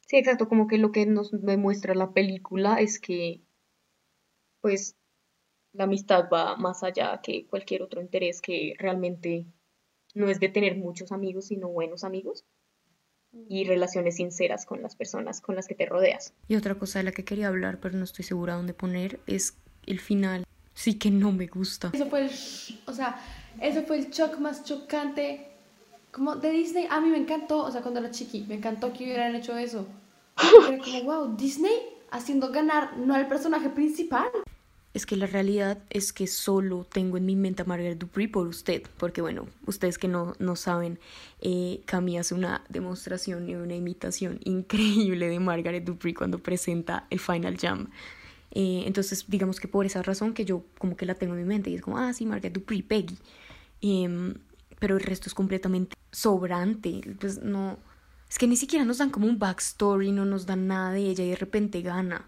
Sí, 0.07 0.19
exacto, 0.19 0.49
como 0.49 0.67
que 0.67 0.79
lo 0.79 0.93
que 0.93 1.07
nos 1.07 1.31
demuestra 1.31 1.95
la 1.95 2.13
película 2.13 2.77
es 2.81 3.01
que, 3.01 3.41
pues, 4.61 4.97
la 5.73 5.85
amistad 5.85 6.29
va 6.33 6.57
más 6.57 6.83
allá 6.83 7.21
que 7.23 7.47
cualquier 7.47 7.83
otro 7.83 8.01
interés 8.01 8.41
que 8.41 8.75
realmente 8.79 9.47
no 10.15 10.29
es 10.29 10.41
de 10.41 10.49
tener 10.49 10.77
muchos 10.77 11.13
amigos, 11.13 11.47
sino 11.47 11.69
buenos 11.69 12.05
amigos 12.05 12.45
y 13.49 13.65
relaciones 13.65 14.17
sinceras 14.17 14.67
con 14.67 14.83
las 14.83 14.95
personas 14.95 15.41
con 15.41 15.57
las 15.57 15.67
que 15.67 15.75
te 15.75 15.87
rodeas. 15.87 16.35
Y 16.49 16.57
otra 16.57 16.75
cosa 16.75 16.99
de 16.99 17.05
la 17.05 17.13
que 17.13 17.25
quería 17.25 17.49
hablar, 17.49 17.79
pero 17.81 17.97
no 17.97 18.05
estoy 18.05 18.25
segura 18.25 18.55
dónde 18.55 18.75
poner, 18.75 19.21
es 19.27 19.57
el 19.87 20.01
final. 20.01 20.45
Sí 20.75 20.99
que 20.99 21.11
no 21.11 21.33
me 21.33 21.47
gusta. 21.47 21.91
Eso 21.93 22.07
fue 22.07 22.27
el, 22.27 22.31
o 22.87 22.93
sea, 22.93 23.21
eso 23.61 23.83
fue 23.83 23.99
el 23.99 24.11
shock 24.11 24.39
más 24.39 24.65
chocante 24.65 25.49
como 26.11 26.37
de 26.37 26.51
Disney. 26.51 26.87
A 26.91 27.01
mí 27.01 27.09
me 27.09 27.19
encantó, 27.19 27.65
o 27.65 27.71
sea, 27.71 27.81
cuando 27.83 28.01
era 28.01 28.11
chiqui, 28.11 28.45
me 28.49 28.55
encantó 28.55 28.93
que 28.93 29.05
hubieran 29.05 29.35
hecho 29.35 29.57
eso. 29.57 29.87
Era 30.69 30.79
como, 30.79 31.03
wow, 31.05 31.37
Disney 31.37 31.73
haciendo 32.11 32.51
ganar 32.51 32.97
no 32.99 33.15
al 33.15 33.29
personaje 33.29 33.71
principal. 33.71 34.29
Es 34.95 35.07
que 35.07 35.17
la 35.17 35.27
realidad 35.27 35.83
es 35.89 36.13
que 36.13 36.27
solo 36.27 36.85
tengo 36.85 37.17
en 37.17 37.25
mi 37.25 37.35
mente 37.35 37.63
a 37.63 37.65
Margaret 37.65 37.99
Dupree 37.99 38.29
por 38.29 38.47
usted, 38.47 38.83
porque 38.99 39.23
bueno, 39.23 39.47
ustedes 39.67 39.97
que 39.97 40.07
no, 40.07 40.35
no 40.39 40.55
saben, 40.55 40.99
eh, 41.41 41.81
Cami 41.87 42.19
hace 42.19 42.35
una 42.35 42.63
demostración 42.69 43.49
y 43.49 43.55
una 43.55 43.75
imitación 43.75 44.39
increíble 44.45 45.29
de 45.29 45.41
Margaret 45.41 45.85
Dupree 45.85 46.15
cuando 46.15 46.39
presenta 46.39 47.07
el 47.09 47.21
Final 47.21 47.57
Jam. 47.59 47.89
Eh, 48.51 48.85
entonces, 48.87 49.25
digamos 49.29 49.61
que 49.61 49.69
por 49.69 49.87
esa 49.87 50.03
razón 50.03 50.35
que 50.35 50.45
yo 50.45 50.65
como 50.77 50.95
que 50.95 51.07
la 51.07 51.15
tengo 51.15 51.33
en 51.33 51.41
mi 51.41 51.47
mente 51.47 51.71
y 51.71 51.75
es 51.75 51.83
como, 51.83 51.97
ah, 51.97 52.13
sí, 52.13 52.27
Margaret 52.27 52.53
Dupree, 52.53 52.83
Peggy. 52.83 53.17
Em, 53.81 54.35
pero 54.79 54.97
el 54.97 55.03
resto 55.03 55.29
es 55.29 55.35
completamente 55.35 55.97
sobrante, 56.11 57.01
pues 57.19 57.41
no, 57.43 57.79
es 58.29 58.39
que 58.39 58.47
ni 58.47 58.57
siquiera 58.57 58.85
nos 58.85 58.99
dan 58.99 59.11
como 59.11 59.27
un 59.27 59.39
backstory, 59.39 60.13
no 60.13 60.25
nos 60.25 60.47
dan 60.47 60.67
nada 60.67 60.93
de 60.93 61.01
ella 61.01 61.25
y 61.25 61.31
de 61.31 61.37
repente 61.37 61.83
gana 61.83 62.27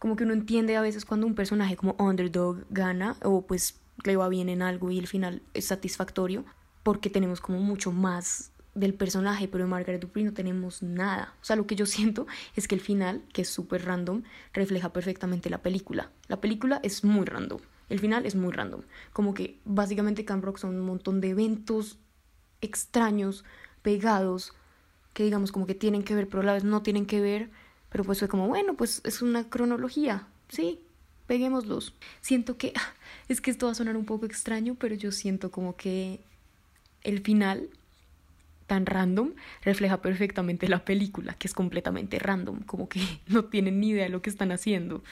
como 0.00 0.16
que 0.16 0.24
uno 0.24 0.32
entiende 0.32 0.76
a 0.76 0.80
veces 0.80 1.04
cuando 1.04 1.26
un 1.26 1.36
personaje 1.36 1.76
como 1.76 1.94
underdog 1.98 2.64
gana 2.70 3.16
o 3.22 3.46
pues 3.46 3.78
le 4.02 4.16
va 4.16 4.28
bien 4.28 4.48
en 4.48 4.62
algo 4.62 4.90
y 4.90 4.98
el 4.98 5.06
final 5.06 5.42
es 5.54 5.66
satisfactorio 5.66 6.44
porque 6.82 7.10
tenemos 7.10 7.40
como 7.40 7.60
mucho 7.60 7.92
más 7.92 8.50
del 8.74 8.94
personaje, 8.94 9.46
pero 9.46 9.64
de 9.64 9.70
Margaret 9.70 10.00
Dupree 10.00 10.24
no 10.24 10.32
tenemos 10.32 10.82
nada. 10.82 11.34
O 11.42 11.44
sea, 11.44 11.54
lo 11.56 11.66
que 11.66 11.76
yo 11.76 11.84
siento 11.86 12.26
es 12.56 12.66
que 12.66 12.74
el 12.74 12.80
final, 12.80 13.22
que 13.32 13.42
es 13.42 13.48
súper 13.50 13.84
random, 13.84 14.22
refleja 14.54 14.92
perfectamente 14.92 15.50
la 15.50 15.58
película. 15.58 16.10
La 16.28 16.40
película 16.40 16.80
es 16.82 17.04
muy 17.04 17.26
random. 17.26 17.60
El 17.90 17.98
final 17.98 18.24
es 18.24 18.34
muy 18.34 18.52
random. 18.52 18.82
Como 19.12 19.34
que 19.34 19.60
básicamente 19.66 20.24
Camp 20.24 20.44
Rock 20.44 20.56
son 20.56 20.76
un 20.76 20.86
montón 20.86 21.20
de 21.20 21.30
eventos 21.30 21.98
extraños, 22.62 23.44
pegados, 23.82 24.54
que 25.12 25.24
digamos 25.24 25.52
como 25.52 25.66
que 25.66 25.74
tienen 25.74 26.04
que 26.04 26.14
ver, 26.14 26.28
pero 26.28 26.40
a 26.40 26.46
la 26.46 26.54
vez 26.54 26.64
no 26.64 26.82
tienen 26.82 27.04
que 27.04 27.20
ver. 27.20 27.50
Pero 27.90 28.04
pues 28.04 28.18
fue 28.20 28.28
como, 28.28 28.48
bueno, 28.48 28.74
pues 28.74 29.00
es 29.04 29.22
una 29.22 29.48
cronología, 29.48 30.26
sí, 30.48 30.80
peguémoslos. 31.26 31.94
Siento 32.20 32.56
que, 32.56 32.72
es 33.28 33.40
que 33.40 33.50
esto 33.50 33.66
va 33.66 33.72
a 33.72 33.74
sonar 33.74 33.96
un 33.96 34.04
poco 34.04 34.26
extraño, 34.26 34.76
pero 34.78 34.94
yo 34.94 35.12
siento 35.12 35.50
como 35.50 35.76
que 35.76 36.20
el 37.02 37.20
final 37.20 37.68
tan 38.66 38.86
random 38.86 39.32
refleja 39.62 40.00
perfectamente 40.00 40.68
la 40.68 40.84
película, 40.84 41.34
que 41.34 41.48
es 41.48 41.54
completamente 41.54 42.18
random, 42.20 42.62
como 42.62 42.88
que 42.88 43.00
no 43.26 43.44
tienen 43.46 43.80
ni 43.80 43.90
idea 43.90 44.04
de 44.04 44.10
lo 44.10 44.22
que 44.22 44.30
están 44.30 44.52
haciendo. 44.52 45.02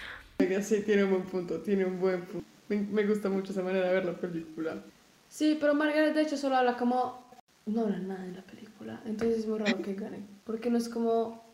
Sí, 0.63 0.83
tiene 0.87 1.05
un 1.05 1.11
buen 1.11 1.25
punto, 1.25 1.61
tiene 1.61 1.85
un 1.85 1.99
buen 1.99 2.23
punto. 2.23 2.47
Me, 2.69 2.77
me 2.77 3.05
gusta 3.05 3.29
mucho 3.29 3.51
esa 3.51 3.63
manera 3.63 3.89
de 3.89 3.95
ver 3.95 4.05
la 4.05 4.17
película. 4.17 4.85
Sí, 5.29 5.57
pero 5.61 5.75
Margaret 5.75 6.15
de 6.15 6.23
hecho 6.23 6.37
solo 6.37 6.57
habla 6.57 6.77
como 6.77 7.29
no 7.69 7.83
habla 7.83 7.99
nada 7.99 8.25
en 8.25 8.35
la 8.35 8.43
película. 8.43 9.01
Entonces 9.05 9.41
es 9.41 9.47
muy 9.47 9.59
raro 9.59 9.81
que 9.83 9.95
gane. 9.95 10.21
Porque 10.45 10.71
no 10.71 10.79
es 10.79 10.89
como. 10.89 11.48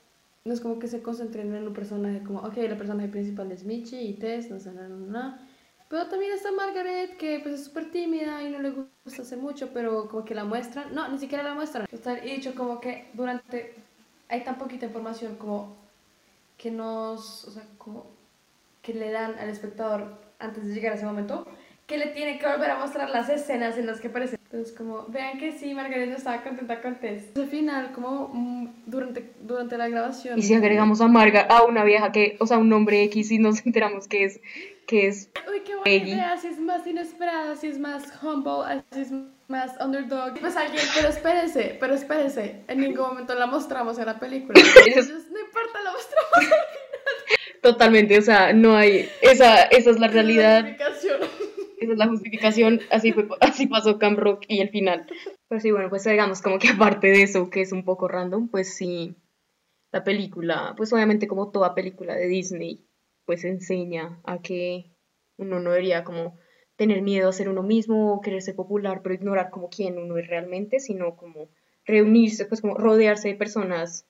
No 0.45 0.53
es 0.53 0.61
como 0.61 0.79
que 0.79 0.89
se 0.89 1.03
concentren 1.03 1.55
en 1.55 1.67
un 1.67 1.73
personaje 1.73 2.23
como, 2.23 2.41
ok, 2.41 2.59
el 2.59 2.77
personaje 2.77 3.09
principal 3.09 3.51
es 3.51 3.65
Michi 3.65 3.97
y 3.97 4.15
Tess, 4.15 4.51
no 4.51 4.61
sé, 4.61 4.73
no, 4.73 4.89
no, 4.89 4.97
no. 4.97 5.39
Pero 5.89 6.07
también 6.09 6.33
está 6.33 6.51
Margaret, 6.53 7.17
que 7.17 7.41
pues 7.43 7.55
es 7.55 7.65
súper 7.65 7.91
tímida 7.91 8.43
y 8.43 8.51
no 8.51 8.59
le 8.59 8.71
gusta 8.71 9.23
hacer 9.23 9.39
mucho, 9.39 9.71
pero 9.73 10.09
como 10.09 10.25
que 10.25 10.35
la 10.35 10.45
muestran. 10.45 10.95
No, 10.95 11.09
ni 11.09 11.19
siquiera 11.19 11.45
la 11.45 11.55
muestran. 11.55 11.87
Está 11.91 12.17
dicho 12.17 12.55
como 12.55 12.81
que 12.81 13.11
durante... 13.15 13.75
Hay 14.29 14.43
tan 14.43 14.59
poquita 14.59 14.87
información 14.87 15.37
como 15.37 15.77
que 16.59 16.71
nos... 16.71 17.45
O 17.45 17.51
sea, 17.51 17.63
como 17.79 18.07
que 18.83 18.93
le 18.93 19.11
dan 19.13 19.39
al 19.39 19.49
espectador 19.49 20.19
antes 20.39 20.67
de 20.67 20.75
llegar 20.75 20.93
a 20.93 20.97
ese 20.97 21.07
momento, 21.07 21.47
que 21.87 21.97
le 21.97 22.09
tiene 22.09 22.39
que 22.39 22.47
volver 22.47 22.71
a 22.71 22.79
mostrar 22.79 23.09
las 23.11 23.29
escenas 23.29 23.79
en 23.79 23.87
las 23.87 24.01
que 24.01 24.09
aparece. 24.09 24.39
Entonces, 24.55 24.77
como, 24.77 25.05
vean 25.09 25.37
que 25.37 25.51
sí, 25.51 25.75
Margaret 25.75 26.09
no 26.09 26.17
estaba 26.17 26.45
contenta 26.45 26.81
con 26.81 26.95
Tess. 27.01 27.25
Al 27.35 27.49
final, 27.49 27.91
como 27.91 28.31
mm, 28.33 28.85
durante, 28.87 29.33
durante 29.41 29.77
la 29.77 29.89
grabación... 29.89 30.39
Y 30.39 30.43
si 30.43 30.55
agregamos 30.55 31.01
a 31.01 31.09
Marga, 31.09 31.41
a 31.41 31.65
una 31.65 31.83
vieja 31.83 32.13
que, 32.13 32.37
o 32.39 32.47
sea, 32.47 32.59
un 32.59 32.69
nombre 32.69 33.03
X 33.03 33.33
y 33.33 33.39
nos 33.39 33.67
enteramos 33.67 34.07
que 34.07 34.23
es, 34.23 34.41
que 34.87 35.09
es 35.09 35.29
Uy, 35.51 35.63
qué 35.63 35.75
buena 35.75 35.91
idea, 35.91 36.33
así 36.35 36.47
es 36.47 36.61
más 36.61 36.87
inesperada, 36.87 37.51
así 37.51 37.67
es 37.67 37.81
más 37.81 38.05
humble, 38.23 38.81
así 38.93 39.01
es 39.01 39.11
más 39.49 39.73
underdog. 39.85 40.39
Pues 40.39 40.57
alguien, 40.57 40.85
pero 40.95 41.09
espérese, 41.09 41.77
pero 41.81 41.95
espérese, 41.95 42.61
en 42.69 42.79
ningún 42.79 43.09
momento 43.09 43.35
la 43.35 43.47
mostramos 43.47 43.99
en 43.99 44.07
la 44.07 44.21
película. 44.21 44.55
Entonces, 44.87 45.33
no 45.33 45.41
importa, 45.41 45.83
la 45.83 45.91
mostramos. 45.91 46.59
totalmente, 47.61 48.19
o 48.19 48.23
sea, 48.23 48.53
no 48.53 48.77
hay, 48.77 49.09
esa, 49.21 49.63
esa 49.63 49.91
es 49.91 49.99
la 49.99 50.07
realidad. 50.07 50.61
Explicación. 50.61 51.44
Esa 51.85 51.93
es 51.93 51.99
la 51.99 52.09
justificación, 52.09 52.81
así, 52.91 53.13
fue, 53.13 53.29
así 53.41 53.67
pasó 53.67 53.99
Camp 53.99 54.19
Rock 54.19 54.45
y 54.49 54.61
el 54.61 54.71
final. 54.71 55.07
Pues 55.49 55.63
sí, 55.63 55.71
bueno, 55.71 55.91
pues 55.91 56.05
digamos 56.05 56.41
como 56.41 56.59
que 56.59 56.69
aparte 56.69 57.09
de 57.09 57.23
eso, 57.23 57.51
que 57.51 57.61
es 57.61 57.73
un 57.73 57.85
poco 57.85 58.09
random, 58.09 58.49
pues 58.49 58.75
sí, 58.75 59.17
la 59.93 60.03
película, 60.03 60.75
pues 60.77 60.93
obviamente 60.93 61.29
como 61.29 61.51
toda 61.51 61.75
película 61.75 62.15
de 62.17 62.27
Disney, 62.27 62.87
pues 63.27 63.45
enseña 63.45 64.21
a 64.25 64.41
que 64.41 64.93
uno 65.37 65.61
no 65.61 65.71
debería 65.71 66.05
como 66.05 66.39
tener 66.77 67.03
miedo 67.03 67.29
a 67.29 67.33
ser 67.33 67.49
uno 67.49 67.63
mismo 67.63 68.15
o 68.15 68.21
querer 68.21 68.41
ser 68.41 68.57
popular, 68.57 69.01
pero 69.03 69.15
ignorar 69.15 69.51
como 69.51 69.69
quién 69.69 69.99
uno 69.99 70.17
es 70.17 70.27
realmente, 70.27 70.81
sino 70.81 71.17
como 71.17 71.51
reunirse, 71.85 72.47
pues 72.47 72.63
como 72.63 72.75
rodearse 72.75 73.29
de 73.29 73.35
personas 73.35 74.09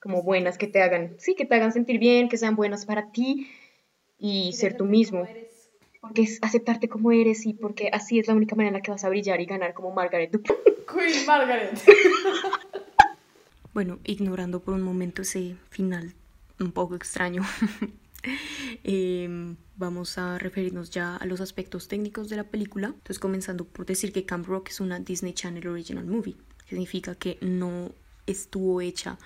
como 0.00 0.22
buenas 0.22 0.58
que 0.58 0.66
te 0.66 0.82
hagan, 0.82 1.14
sí, 1.18 1.36
que 1.36 1.44
te 1.44 1.54
hagan 1.54 1.72
sentir 1.72 1.98
bien, 1.98 2.28
que 2.28 2.36
sean 2.36 2.56
buenas 2.56 2.86
para 2.86 3.12
ti 3.12 3.48
y 4.18 4.52
ser 4.52 4.76
tú 4.76 4.84
mismo 4.84 5.26
porque 6.08 6.22
es 6.22 6.38
aceptarte 6.40 6.88
como 6.88 7.12
eres 7.12 7.44
y 7.44 7.52
porque 7.52 7.90
así 7.92 8.18
es 8.18 8.26
la 8.28 8.34
única 8.34 8.56
manera 8.56 8.70
en 8.70 8.80
la 8.80 8.82
que 8.82 8.90
vas 8.90 9.04
a 9.04 9.10
brillar 9.10 9.42
y 9.42 9.44
ganar 9.44 9.74
como 9.74 9.92
Margaret 9.92 10.30
Dupree. 10.32 10.56
Queen 10.90 11.26
Margaret. 11.26 11.78
Bueno, 13.74 13.98
ignorando 14.04 14.60
por 14.60 14.74
un 14.74 14.82
momento 14.82 15.22
ese 15.22 15.54
final 15.68 16.14
un 16.58 16.72
poco 16.72 16.96
extraño, 16.96 17.44
em, 18.82 19.56
vamos 19.76 20.16
a 20.18 20.38
referirnos 20.38 20.90
ya 20.90 21.14
a 21.14 21.26
los 21.26 21.40
aspectos 21.40 21.86
técnicos 21.86 22.30
de 22.30 22.36
la 22.36 22.44
película. 22.44 22.88
Entonces, 22.88 23.18
comenzando 23.18 23.66
por 23.66 23.84
decir 23.84 24.12
que 24.12 24.24
Camp 24.24 24.48
Rock 24.48 24.70
es 24.70 24.80
una 24.80 24.98
Disney 24.98 25.34
Channel 25.34 25.68
Original 25.68 26.06
Movie. 26.06 26.36
Significa 26.68 27.14
que 27.14 27.38
no 27.42 27.92
estuvo 28.26 28.80
hecha 28.80 29.18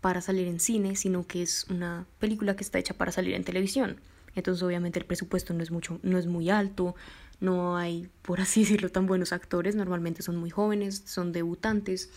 para 0.00 0.20
salir 0.20 0.46
en 0.46 0.60
cine, 0.60 0.94
sino 0.94 1.26
que 1.26 1.42
es 1.42 1.66
una 1.68 2.06
película 2.20 2.56
que 2.56 2.62
está 2.62 2.78
hecha 2.78 2.94
para 2.94 3.12
salir 3.12 3.34
en 3.34 3.44
televisión. 3.44 4.00
Entonces, 4.38 4.62
obviamente, 4.62 4.98
el 4.98 5.04
presupuesto 5.04 5.52
no 5.54 5.62
es 5.62 5.70
mucho, 5.70 5.98
no 6.02 6.18
es 6.18 6.26
muy 6.26 6.50
alto, 6.50 6.94
no 7.40 7.76
hay, 7.76 8.08
por 8.22 8.40
así 8.40 8.60
decirlo, 8.64 8.90
tan 8.90 9.06
buenos 9.06 9.32
actores. 9.32 9.74
Normalmente 9.74 10.22
son 10.22 10.36
muy 10.36 10.50
jóvenes, 10.50 11.02
son 11.06 11.32
debutantes. 11.32 12.10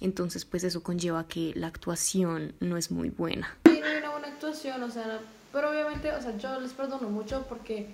Entonces, 0.00 0.44
pues 0.44 0.64
eso 0.64 0.82
conlleva 0.82 1.26
que 1.28 1.52
la 1.54 1.68
actuación 1.68 2.54
no 2.60 2.76
es 2.76 2.90
muy 2.90 3.10
buena. 3.10 3.56
Sí, 3.66 3.78
no 3.80 3.86
hay 3.86 3.98
una 3.98 4.10
buena 4.10 4.28
actuación, 4.28 4.82
o 4.82 4.90
sea, 4.90 5.20
pero 5.52 5.70
obviamente, 5.70 6.12
o 6.12 6.20
sea, 6.20 6.36
yo 6.36 6.60
les 6.60 6.72
perdono 6.72 7.08
mucho 7.08 7.44
porque 7.48 7.88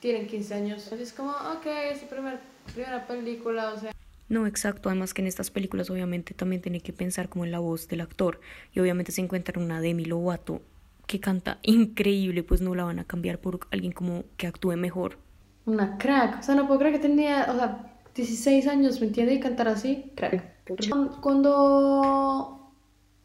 tienen 0.00 0.26
15 0.26 0.54
años. 0.54 0.92
Es 0.92 1.12
como, 1.12 1.30
ok, 1.30 1.66
es 1.92 2.00
su 2.00 2.06
primer, 2.06 2.40
primera 2.72 3.06
película, 3.06 3.74
o 3.74 3.78
sea, 3.78 3.92
No, 4.28 4.46
exacto. 4.46 4.88
Además 4.88 5.12
que 5.12 5.22
en 5.22 5.28
estas 5.28 5.50
películas 5.50 5.90
obviamente 5.90 6.34
también 6.34 6.62
tiene 6.62 6.80
que 6.80 6.92
pensar 6.92 7.28
como 7.28 7.44
en 7.44 7.50
la 7.50 7.58
voz 7.58 7.86
del 7.88 8.00
actor. 8.00 8.40
Y 8.72 8.80
obviamente 8.80 9.12
se 9.12 9.20
encuentra 9.20 9.60
una 9.60 9.80
Demi 9.80 10.06
Lovato 10.06 10.62
que 11.10 11.18
canta 11.18 11.58
increíble, 11.62 12.44
pues 12.44 12.60
no 12.60 12.74
la 12.76 12.84
van 12.84 13.00
a 13.00 13.04
cambiar 13.04 13.38
por 13.40 13.58
alguien 13.72 13.90
como 13.92 14.22
que 14.36 14.46
actúe 14.46 14.76
mejor. 14.76 15.18
una 15.66 15.98
crack. 15.98 16.38
O 16.38 16.42
sea, 16.42 16.54
no 16.54 16.66
puedo 16.66 16.78
creer 16.80 16.94
que 16.94 17.00
tenía, 17.08 17.46
o 17.50 17.54
sea, 17.56 17.92
16 18.14 18.66
años, 18.68 19.00
¿me 19.00 19.08
entiende? 19.08 19.34
Y 19.34 19.40
cantar 19.40 19.66
así, 19.68 20.12
crack. 20.16 20.64
Cuando- 20.88 21.20
Cuando. 21.20 22.72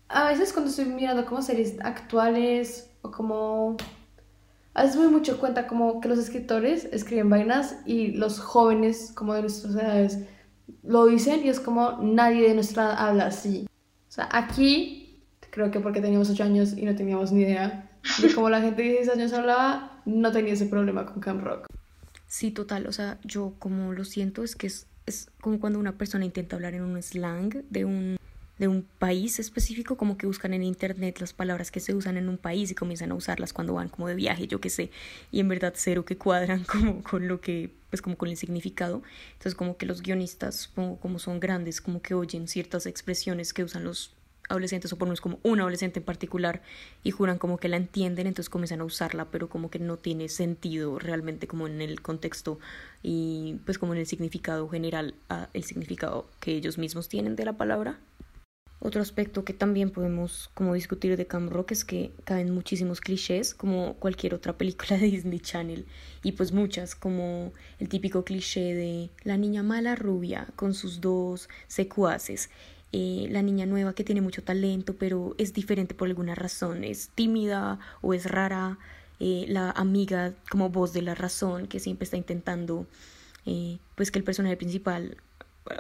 A 0.10 0.30
veces 0.30 0.52
cuando 0.54 0.69
estoy 0.69 0.86
mirando 0.86 1.26
como 1.26 1.41
series 1.41 1.78
actuales 1.84 2.89
o 3.04 3.12
como. 3.12 3.78
A 4.74 4.82
veces 4.84 4.98
me 4.98 5.04
doy 5.04 5.13
mucho 5.13 5.39
cuenta 5.39 5.67
como 5.67 6.02
que 6.02 6.10
los 6.10 6.19
escritores 6.19 6.86
escriben 6.91 7.30
vainas 7.30 7.78
y 7.86 8.08
los 8.12 8.39
jóvenes 8.39 9.12
como 9.15 9.34
de 9.34 9.41
nuestras 9.41 9.74
edades 9.76 10.19
lo 10.84 11.06
dicen 11.06 11.45
y 11.45 11.50
es 11.50 11.60
como 11.60 12.00
nadie 12.02 12.48
de 12.48 12.54
nuestra 12.56 12.84
edad 12.86 12.95
habla 12.98 13.28
así. 13.28 13.65
O 14.10 14.12
sea, 14.12 14.28
aquí, 14.32 15.05
creo 15.56 15.72
que 15.72 15.80
porque 15.80 16.02
teníamos 16.02 16.30
8 16.30 16.44
años 16.44 16.74
y 16.78 16.84
no 16.84 16.96
teníamos 16.96 17.32
ni 17.32 17.44
idea 17.44 17.89
de 18.22 18.36
cómo 18.36 18.50
la 18.50 18.60
gente 18.60 18.84
de 18.84 18.89
16 18.89 19.18
años 19.18 19.32
hablaba, 19.32 20.02
no 20.06 20.30
tenía 20.34 20.52
ese 20.52 20.65
problema 20.65 21.06
con 21.06 21.22
Camp 21.22 21.41
Rock. 21.44 21.68
Sí, 22.28 22.52
total. 22.52 22.88
O 22.88 22.91
sea, 22.91 23.18
yo 23.24 23.54
como 23.58 23.94
lo 23.94 24.04
siento 24.04 24.44
es 24.44 24.58
que 24.58 24.68
es, 24.68 24.86
es 25.06 25.30
como 25.39 25.62
cuando 25.62 25.80
una 25.80 25.98
persona 25.98 26.26
intenta 26.26 26.58
hablar 26.58 26.74
en 26.74 26.84
un 26.84 27.02
slang 27.02 27.63
de 27.70 27.86
un, 27.86 28.18
de 28.60 28.68
un 28.68 28.86
país 29.00 29.39
específico, 29.39 29.96
como 29.96 30.18
que 30.18 30.28
buscan 30.28 30.54
en 30.54 30.62
internet 30.62 31.20
las 31.22 31.32
palabras 31.32 31.72
que 31.72 31.80
se 31.80 31.94
usan 31.94 32.18
en 32.18 32.28
un 32.28 32.38
país 32.38 32.70
y 32.72 32.76
comienzan 32.76 33.12
a 33.12 33.15
usarlas 33.15 33.54
cuando 33.54 33.76
van 33.76 33.88
como 33.88 34.10
de 34.10 34.15
viaje, 34.15 34.48
yo 34.48 34.60
qué 34.60 34.70
sé, 34.70 34.91
y 35.32 35.39
en 35.39 35.48
verdad 35.48 35.74
cero 35.78 36.04
que 36.04 36.18
cuadran 36.18 36.63
como 36.70 37.02
con 37.02 37.30
lo 37.30 37.39
que, 37.39 37.72
pues 37.89 38.02
como 38.02 38.18
con 38.18 38.28
el 38.28 38.36
significado. 38.36 39.04
Entonces 39.32 39.56
como 39.56 39.78
que 39.78 39.86
los 39.86 40.02
guionistas, 40.02 40.56
supongo 40.56 41.00
como 41.00 41.18
son 41.18 41.39
grandes, 41.39 41.80
como 41.80 42.02
que 42.02 42.13
oyen 42.13 42.50
ciertas 42.50 42.88
expresiones 42.88 43.54
que 43.54 43.63
usan 43.63 43.86
los 43.86 44.12
adolescentes 44.49 44.91
o 44.93 44.97
por 44.97 45.08
lo 45.08 45.12
menos 45.12 45.21
como 45.21 45.39
un 45.43 45.60
adolescente 45.60 45.99
en 45.99 46.05
particular 46.05 46.62
y 47.03 47.12
juran 47.12 47.38
como 47.38 47.58
que 47.58 47.67
la 47.67 47.77
entienden, 47.77 48.27
entonces 48.27 48.49
comienzan 48.49 48.81
a 48.81 48.86
usarla, 48.86 49.25
pero 49.25 49.49
como 49.49 49.69
que 49.69 49.79
no 49.79 49.97
tiene 49.97 50.29
sentido 50.29 50.99
realmente 50.99 51.47
como 51.47 51.67
en 51.67 51.81
el 51.81 52.01
contexto 52.01 52.60
y 53.01 53.58
pues 53.65 53.77
como 53.77 53.93
en 53.93 53.99
el 53.99 54.08
significado 54.08 54.67
general, 54.69 55.15
el 55.53 55.63
significado 55.63 56.27
que 56.39 56.55
ellos 56.55 56.77
mismos 56.77 57.10
tienen 57.10 57.36
de 57.36 57.45
la 57.45 57.53
palabra. 57.53 57.99
Otro 58.79 59.01
aspecto 59.01 59.43
que 59.45 59.53
también 59.53 59.89
podemos 59.89 60.51
como 60.53 60.75
discutir 60.75 61.17
de 61.17 61.25
Camp 61.25 61.51
Rock 61.51 61.71
es 61.71 61.86
que 61.86 62.12
caen 62.23 62.53
muchísimos 62.53 63.01
clichés 63.01 63.55
como 63.55 63.95
cualquier 63.95 64.36
otra 64.36 64.53
película 64.58 64.97
de 64.99 65.08
Disney 65.08 65.39
Channel 65.39 65.86
y 66.21 66.34
pues 66.34 66.51
muchas 66.51 66.93
como 66.93 67.51
el 67.79 67.89
típico 67.89 68.23
cliché 68.23 68.75
de 68.75 69.10
la 69.23 69.38
niña 69.38 69.63
mala 69.63 69.95
rubia 69.95 70.47
con 70.55 70.75
sus 70.75 71.01
dos 71.01 71.49
secuaces 71.67 72.51
eh, 72.97 73.27
la 73.29 73.41
niña 73.41 73.65
nueva 73.65 73.93
que 73.93 74.05
tiene 74.05 74.21
mucho 74.21 74.41
talento 74.41 74.95
pero 74.95 75.36
es 75.38 75.53
diferente 75.53 75.93
por 75.93 76.08
alguna 76.08 76.34
razón, 76.34 76.86
es 76.86 77.10
tímida 77.10 77.77
o 78.01 78.13
es 78.13 78.25
rara, 78.25 78.77
eh, 79.19 79.43
la 79.49 79.71
amiga 79.71 80.34
como 80.49 80.69
voz 80.69 80.93
de 80.93 81.01
la 81.01 81.13
razón 81.13 81.67
que 81.67 81.81
siempre 81.81 82.05
está 82.05 82.15
intentando 82.15 82.88
eh, 83.45 83.79
pues 83.95 84.12
que 84.12 84.19
el 84.19 84.23
personaje 84.23 84.55
principal 84.55 85.17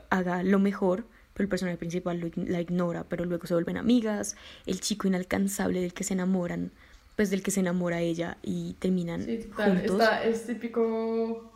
haga 0.09 0.43
lo 0.43 0.59
mejor, 0.59 1.05
pero 1.33 1.45
el 1.45 1.47
personaje 1.47 1.77
principal 1.77 2.19
lo 2.19 2.29
la 2.35 2.59
ignora, 2.59 3.05
pero 3.05 3.23
luego 3.23 3.47
se 3.47 3.53
vuelven 3.53 3.77
amigas, 3.77 4.35
el 4.65 4.81
chico 4.81 5.07
inalcanzable 5.07 5.79
del 5.79 5.93
que 5.93 6.03
se 6.03 6.15
enamoran, 6.15 6.71
pues 7.15 7.29
del 7.29 7.43
que 7.43 7.51
se 7.51 7.61
enamora 7.61 8.01
ella 8.01 8.35
y 8.43 8.73
terminan 8.79 9.23
Sí, 9.23 9.47
juntos. 9.55 9.85
Está, 9.85 10.21
es 10.25 10.45
típico. 10.45 11.49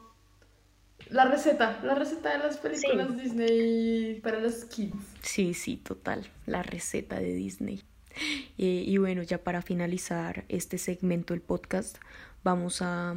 La 1.10 1.26
receta, 1.26 1.80
la 1.84 1.95
receta 1.95 2.32
de 2.32 2.39
las 2.39 2.58
películas 2.58 3.17
Disney 3.17 4.19
para 4.22 4.39
los 4.39 4.65
kids. 4.65 4.95
Sí, 5.22 5.56
sí, 5.56 5.78
total, 5.78 6.28
la 6.45 6.62
receta 6.62 7.19
de 7.19 7.34
Disney. 7.34 7.82
Eh, 8.58 8.84
y 8.86 8.98
bueno, 8.98 9.24
ya 9.24 9.39
para 9.39 9.62
finalizar 9.62 10.45
este 10.50 10.78
segmento 10.78 11.34
del 11.34 11.41
podcast, 11.41 11.98
vamos 12.43 12.82
a 12.82 13.15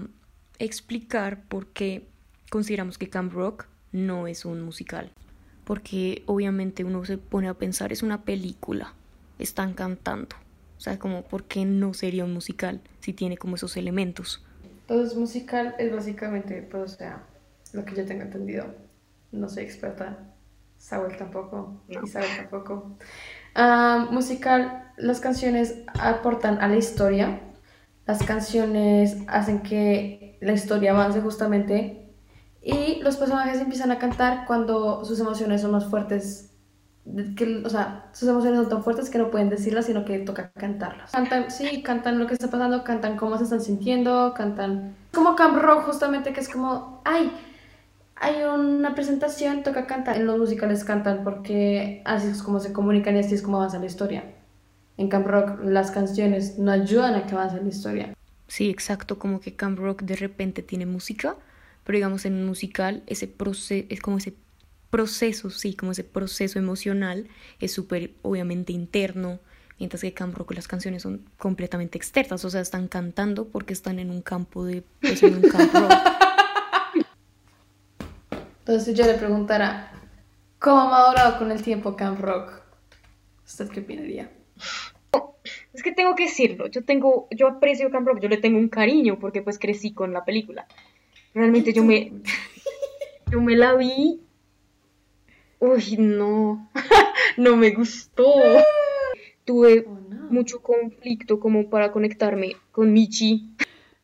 explicar 0.58 1.42
por 1.44 1.66
qué 1.68 2.06
consideramos 2.50 2.96
que 2.96 3.10
Camp 3.10 3.32
Rock 3.32 3.66
no 3.92 4.26
es 4.26 4.44
un 4.44 4.62
musical. 4.62 5.12
Porque 5.64 6.22
obviamente 6.26 6.84
uno 6.84 7.04
se 7.04 7.18
pone 7.18 7.48
a 7.48 7.54
pensar, 7.54 7.92
es 7.92 8.02
una 8.02 8.24
película, 8.24 8.94
están 9.38 9.74
cantando. 9.74 10.36
O 10.78 10.80
sea, 10.80 10.98
como, 10.98 11.24
¿por 11.24 11.44
qué 11.44 11.64
no 11.64 11.94
sería 11.94 12.24
un 12.24 12.32
musical 12.32 12.80
si 13.00 13.12
tiene 13.12 13.36
como 13.36 13.56
esos 13.56 13.76
elementos? 13.76 14.44
Entonces, 14.80 15.16
musical 15.16 15.74
es 15.78 15.92
básicamente, 15.92 16.62
pues, 16.62 16.94
o 16.94 16.96
sea, 16.96 17.22
lo 17.72 17.84
que 17.84 17.94
yo 17.94 18.04
tengo 18.04 18.22
entendido. 18.22 18.66
No 19.30 19.48
soy 19.48 19.64
experta. 19.64 20.18
Saúl 20.76 21.16
tampoco. 21.16 21.80
Isabel 21.88 22.28
tampoco. 22.36 22.96
Ah, 23.54 24.08
musical, 24.10 24.90
las 24.96 25.20
canciones 25.20 25.76
aportan 25.98 26.60
a 26.60 26.68
la 26.68 26.76
historia. 26.76 27.40
Las 28.06 28.22
canciones 28.24 29.16
hacen 29.28 29.60
que 29.62 30.38
la 30.40 30.52
historia 30.52 30.90
avance 30.90 31.20
justamente. 31.20 32.10
Y 32.60 33.00
los 33.02 33.16
personajes 33.16 33.60
empiezan 33.60 33.90
a 33.90 33.98
cantar 33.98 34.44
cuando 34.46 35.04
sus 35.04 35.18
emociones 35.20 35.62
son 35.62 35.70
más 35.70 35.86
fuertes. 35.86 36.50
Que, 37.36 37.62
o 37.64 37.68
sea, 37.68 38.10
sus 38.12 38.28
emociones 38.28 38.60
son 38.60 38.68
tan 38.68 38.84
fuertes 38.84 39.10
que 39.10 39.18
no 39.18 39.30
pueden 39.30 39.50
decirlas, 39.50 39.86
sino 39.86 40.04
que 40.04 40.18
toca 40.20 40.50
cantarlas. 40.52 41.12
Cantan, 41.12 41.50
sí, 41.50 41.82
cantan 41.82 42.18
lo 42.18 42.26
que 42.26 42.34
está 42.34 42.48
pasando, 42.48 42.84
cantan 42.84 43.16
cómo 43.16 43.38
se 43.38 43.44
están 43.44 43.60
sintiendo, 43.60 44.34
cantan. 44.36 44.94
Como 45.12 45.34
Camp 45.34 45.58
Rock, 45.58 45.84
justamente, 45.84 46.32
que 46.32 46.40
es 46.40 46.48
como, 46.48 47.02
ay, 47.04 47.32
hay 48.22 48.44
una 48.44 48.94
presentación, 48.94 49.64
toca 49.64 49.86
cantar. 49.88 50.16
En 50.16 50.26
los 50.26 50.38
musicales 50.38 50.84
cantan 50.84 51.24
porque 51.24 52.02
así 52.04 52.28
es 52.28 52.42
como 52.42 52.60
se 52.60 52.72
comunican 52.72 53.16
y 53.16 53.18
así 53.18 53.34
es 53.34 53.42
como 53.42 53.56
avanza 53.56 53.80
la 53.80 53.86
historia. 53.86 54.32
En 54.96 55.08
Camp 55.08 55.26
Rock, 55.26 55.58
las 55.64 55.90
canciones 55.90 56.56
no 56.56 56.70
ayudan 56.70 57.14
a 57.16 57.26
que 57.26 57.34
avance 57.34 57.60
la 57.60 57.68
historia. 57.68 58.14
Sí, 58.46 58.70
exacto, 58.70 59.18
como 59.18 59.40
que 59.40 59.56
Camp 59.56 59.76
Rock 59.76 60.02
de 60.02 60.14
repente 60.14 60.62
tiene 60.62 60.86
música, 60.86 61.34
pero 61.82 61.96
digamos 61.96 62.24
en 62.24 62.34
un 62.34 62.46
musical 62.46 63.02
ese 63.08 63.26
proceso, 63.26 63.86
es 63.88 64.00
como 64.00 64.18
ese 64.18 64.34
proceso, 64.90 65.50
sí, 65.50 65.74
como 65.74 65.90
ese 65.90 66.04
proceso 66.04 66.60
emocional 66.60 67.26
es 67.58 67.72
súper 67.72 68.12
obviamente 68.22 68.72
interno, 68.72 69.40
mientras 69.80 70.02
que 70.02 70.14
Camp 70.14 70.36
Rock 70.36 70.52
las 70.52 70.68
canciones 70.68 71.02
son 71.02 71.24
completamente 71.38 71.98
externas, 71.98 72.44
o 72.44 72.50
sea, 72.50 72.60
están 72.60 72.86
cantando 72.86 73.48
porque 73.48 73.72
están 73.72 73.98
en 73.98 74.10
un 74.10 74.22
campo 74.22 74.64
de, 74.64 74.84
pues 75.00 75.24
en 75.24 75.34
un 75.34 75.50
Camp 75.50 75.74
Rock. 75.74 75.92
Entonces 78.62 78.94
yo 78.96 79.04
le 79.06 79.14
preguntara, 79.14 79.90
¿cómo 80.58 80.80
ha 80.82 80.88
madurado 80.90 81.38
con 81.38 81.50
el 81.50 81.62
tiempo 81.62 81.96
Camp 81.96 82.20
Rock? 82.20 82.62
¿Usted 83.44 83.68
qué 83.70 83.80
opinaría? 83.80 84.30
Es 85.72 85.82
que 85.82 85.92
tengo 85.92 86.14
que 86.14 86.24
decirlo, 86.24 86.66
yo 86.68 86.84
tengo, 86.84 87.26
yo 87.30 87.48
aprecio 87.48 87.90
Camp 87.90 88.06
Rock, 88.06 88.20
yo 88.20 88.28
le 88.28 88.36
tengo 88.36 88.58
un 88.58 88.68
cariño 88.68 89.18
porque 89.18 89.42
pues 89.42 89.58
crecí 89.58 89.92
con 89.92 90.12
la 90.12 90.24
película. 90.24 90.66
Realmente 91.34 91.72
yo 91.72 91.82
me, 91.82 92.12
yo 93.30 93.40
me 93.40 93.56
la 93.56 93.74
vi. 93.74 94.20
Uy, 95.58 95.96
no, 95.98 96.70
no 97.36 97.56
me 97.56 97.70
gustó. 97.70 98.32
Tuve 99.44 99.84
Oh, 99.88 99.98
no. 100.08 100.30
mucho 100.30 100.62
conflicto 100.62 101.40
como 101.40 101.68
para 101.68 101.90
conectarme 101.90 102.56
con 102.70 102.92
Michi. 102.92 103.50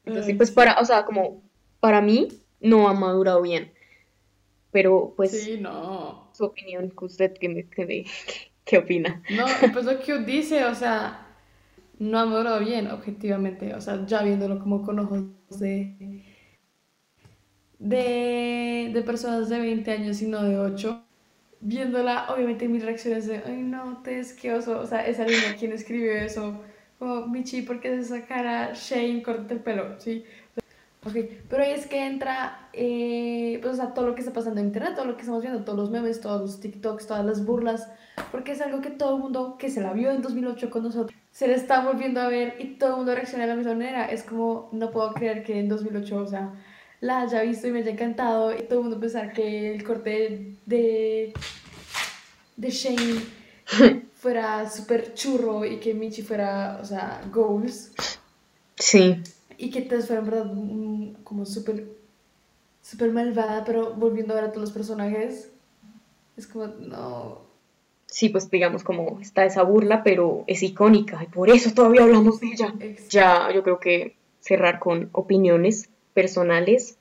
Entonces, 0.05 0.35
pues 0.37 0.51
para, 0.51 0.81
o 0.81 0.85
sea, 0.85 1.05
como 1.05 1.42
para 1.81 2.01
mí 2.01 2.29
no 2.61 2.88
ha 2.88 2.94
madurado 2.94 3.42
bien. 3.42 3.73
Pero 4.70 5.14
pues 5.16 5.33
Sí, 5.33 5.59
no. 5.61 6.28
su 6.33 6.44
opinión, 6.44 6.92
usted 7.00 7.35
qué 7.40 7.48
me, 7.48 7.68
qué 7.68 7.87
me- 7.87 8.04
qué 8.64 8.78
opina. 8.78 9.22
No, 9.28 9.70
pues 9.72 9.85
lo 9.85 10.00
que 10.00 10.18
dice, 10.20 10.64
o 10.64 10.74
sea, 10.74 11.26
no 11.98 12.18
ha 12.18 12.26
madurado 12.26 12.61
bien, 12.61 12.90
objetivamente. 12.90 13.74
O 13.74 13.81
sea, 13.81 14.04
ya 14.07 14.22
viéndolo 14.22 14.59
como 14.61 14.83
con 14.85 14.98
ojos 15.00 15.22
de, 15.61 16.24
de, 17.78 18.90
de 18.92 19.02
personas 19.02 19.48
de 19.48 19.59
20 19.61 19.90
años 19.92 20.20
y 20.22 20.26
no 20.26 20.42
de 20.42 20.59
8. 20.59 21.04
Viéndola, 21.61 22.26
obviamente 22.33 22.68
mis 22.68 22.85
reacciones 22.85 23.26
de, 23.26 23.42
ay 23.44 23.62
no, 23.62 24.02
te 24.02 24.20
es 24.20 24.33
que 24.33 24.52
oso. 24.54 24.78
O 24.81 24.87
sea, 24.87 25.07
esa 25.07 25.24
niña, 25.26 25.54
quien 25.57 25.72
escribió 25.72 26.12
eso? 26.12 26.61
Como, 26.98 27.26
Michi, 27.26 27.62
¿por 27.62 27.81
qué 27.81 27.88
haces 27.88 28.07
esa 28.11 28.26
cara? 28.26 28.72
Shane, 28.74 29.22
córtate 29.22 29.54
el 29.54 29.61
pelo, 29.61 30.00
¿sí? 30.00 30.24
Ok, 31.05 31.15
pero 31.49 31.63
ahí 31.63 31.71
es 31.71 31.87
que 31.87 32.07
entra, 32.07 32.69
eh, 32.73 33.59
pues, 33.63 33.75
o 33.75 33.77
sea, 33.77 33.95
todo 33.95 34.07
lo 34.07 34.15
que 34.15 34.21
está 34.21 34.33
pasando 34.33 34.61
en 34.61 34.67
internet, 34.67 34.95
todo 34.97 35.05
lo 35.05 35.15
que 35.15 35.23
estamos 35.23 35.43
viendo, 35.43 35.65
todos 35.65 35.79
los 35.79 35.91
memes, 35.91 36.21
todos 36.21 36.41
los 36.41 36.61
TikToks, 36.61 37.07
todas 37.07 37.25
las 37.25 37.45
burlas, 37.45 37.89
porque 38.33 38.53
es 38.53 38.61
algo 38.61 38.81
que 38.81 38.91
todo 38.91 39.17
el 39.17 39.23
mundo 39.23 39.57
que 39.59 39.71
se 39.71 39.81
la 39.81 39.93
vio 39.93 40.11
en 40.11 40.23
2008 40.23 40.71
con 40.71 40.83
nosotros, 40.83 41.17
se 41.31 41.47
le 41.47 41.55
está 41.55 41.85
volviendo 41.85 42.21
a 42.21 42.29
ver 42.29 42.57
y 42.59 42.79
todo 42.79 42.91
el 42.91 42.97
mundo 42.97 43.15
reacciona 43.15 43.45
de 43.45 43.51
la 43.51 43.57
misma 43.57 43.75
manera. 43.75 44.07
Es 44.07 44.25
como, 44.25 44.69
no 44.73 44.91
puedo 44.91 45.15
creer 45.15 45.45
que 45.45 45.61
en 45.61 45.69
2008, 45.69 46.17
o 46.17 46.27
sea, 46.27 46.53
la 47.01 47.21
haya 47.21 47.43
visto 47.43 47.69
y 47.69 47.71
me 47.71 47.79
haya 47.79 47.93
encantado 47.93 48.53
y 48.53 48.63
todo 48.63 48.81
el 48.81 48.85
mundo 48.87 48.99
pensar 48.99 49.33
que 49.33 49.73
el 49.73 49.85
corte 49.85 50.57
de, 50.67 51.33
de 52.57 52.71
Shane 52.71 53.23
fuera 54.15 54.69
súper 54.69 55.15
churro 55.15 55.65
y 55.65 55.79
que 55.79 55.95
Michi 55.95 56.23
fuera, 56.23 56.79
o 56.83 56.85
sea, 56.85 57.23
goals 57.33 57.93
Sí. 58.77 59.23
Y 59.59 59.71
que 59.71 59.83
Tess 59.83 60.07
fuera 60.07 60.23
en 60.23 60.31
verdad 60.31 60.53
como 61.25 61.44
súper 61.44 61.88
súper 62.81 63.12
malvada, 63.12 63.64
pero 63.64 63.92
volviendo 63.94 64.33
a 64.33 64.37
ver 64.37 64.44
a 64.44 64.53
todos 64.53 64.62
los 64.62 64.73
personajes, 64.73 65.51
es 66.37 66.47
como, 66.47 66.68
no, 66.68 67.49
Sí, 68.11 68.31
pues 68.31 68.51
digamos 68.51 68.85
como 68.85 69.18
está 69.21 69.44
esa 69.44 69.62
burla, 69.62 70.03
pero 70.03 70.44
es 70.47 70.62
icónica 70.62 71.23
y 71.23 71.27
por 71.27 71.51
eso 71.51 71.75
todavía 71.75 72.05
hablamos 72.05 72.40
de 72.40 72.47
ella. 72.49 72.75
Ya 73.11 73.51
yo 73.55 73.62
creo 73.62 73.79
que 73.79 74.16
cerrar 74.40 74.79
con 74.79 75.11
opiniones 75.12 75.90
personales 76.14 76.97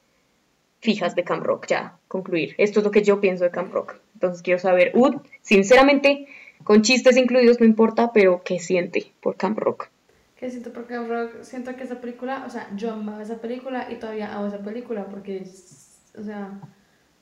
fijas 0.82 1.16
de 1.16 1.24
Camp 1.24 1.44
Rock, 1.44 1.68
ya 1.68 1.98
concluir. 2.10 2.56
Esto 2.58 2.82
es 2.82 2.86
lo 2.86 2.92
que 2.92 3.04
yo 3.04 3.22
pienso 3.22 3.46
de 3.46 3.52
Camp 3.52 3.74
Rock. 3.74 3.96
Entonces 4.16 4.42
quiero 4.42 4.60
saber, 4.60 4.92
Ud, 4.96 5.16
sinceramente, 5.42 6.28
con 6.66 6.82
chistes 6.82 7.16
incluidos 7.16 7.60
no 7.62 7.66
importa, 7.66 8.12
pero 8.12 8.42
¿qué 8.44 8.60
siente 8.60 9.14
por 9.22 9.38
Camp 9.38 9.58
Rock? 9.58 9.90
¿Qué 10.38 10.50
siento 10.52 10.72
por 10.72 10.86
Camp 10.88 11.10
Rock? 11.10 11.42
Siento 11.42 11.76
que 11.76 11.84
esa 11.84 12.00
película, 12.00 12.44
o 12.46 12.50
sea, 12.50 12.70
yo 12.76 12.92
amaba 12.94 13.24
esa 13.24 13.42
película 13.42 13.88
y 13.92 13.96
todavía 13.98 14.34
amo 14.36 14.48
esa 14.48 14.60
película 14.60 15.08
porque, 15.10 15.44
o 16.18 16.24
sea, 16.24 16.60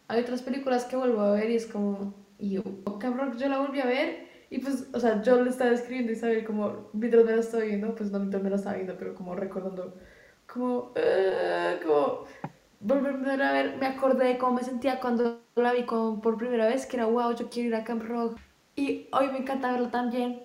hay 0.07 0.21
otras 0.21 0.41
películas 0.41 0.85
que 0.85 0.97
vuelvo 0.97 1.21
a 1.21 1.31
ver 1.33 1.49
y 1.51 1.55
es 1.55 1.65
como, 1.67 2.13
yo, 2.39 2.61
Camp 2.99 3.17
Rock 3.17 3.37
yo 3.37 3.47
la 3.49 3.59
volví 3.59 3.79
a 3.81 3.85
ver 3.85 4.27
y 4.49 4.59
pues, 4.59 4.87
o 4.93 4.99
sea, 4.99 5.21
yo 5.21 5.41
le 5.43 5.49
estaba 5.49 5.71
escribiendo 5.71 6.11
y 6.11 6.15
saber 6.15 6.45
como, 6.45 6.89
mientras 6.93 7.25
me 7.25 7.31
la 7.35 7.41
estaba 7.41 7.63
viendo, 7.63 7.95
pues 7.95 8.11
no 8.11 8.19
mientras 8.19 8.43
me 8.43 8.49
la 8.49 8.57
estaba 8.57 8.75
viendo, 8.75 8.97
pero 8.97 9.15
como 9.15 9.35
recordando, 9.35 9.95
como, 10.51 10.91
eh, 10.95 11.79
como, 11.85 12.25
volverme 12.81 13.31
a 13.43 13.51
ver, 13.53 13.77
me 13.77 13.87
acordé 13.87 14.25
de 14.27 14.37
cómo 14.37 14.53
me 14.57 14.63
sentía 14.63 14.99
cuando 14.99 15.41
la 15.55 15.73
vi 15.73 15.85
con- 15.85 16.21
por 16.21 16.37
primera 16.37 16.67
vez, 16.67 16.85
que 16.85 16.97
era, 16.97 17.05
wow, 17.07 17.35
yo 17.35 17.49
quiero 17.49 17.69
ir 17.69 17.75
a 17.75 17.83
Camp 17.85 18.03
Rock. 18.03 18.37
Y 18.75 19.07
hoy 19.13 19.29
me 19.31 19.39
encanta 19.39 19.71
verla 19.71 19.89
también 19.91 20.41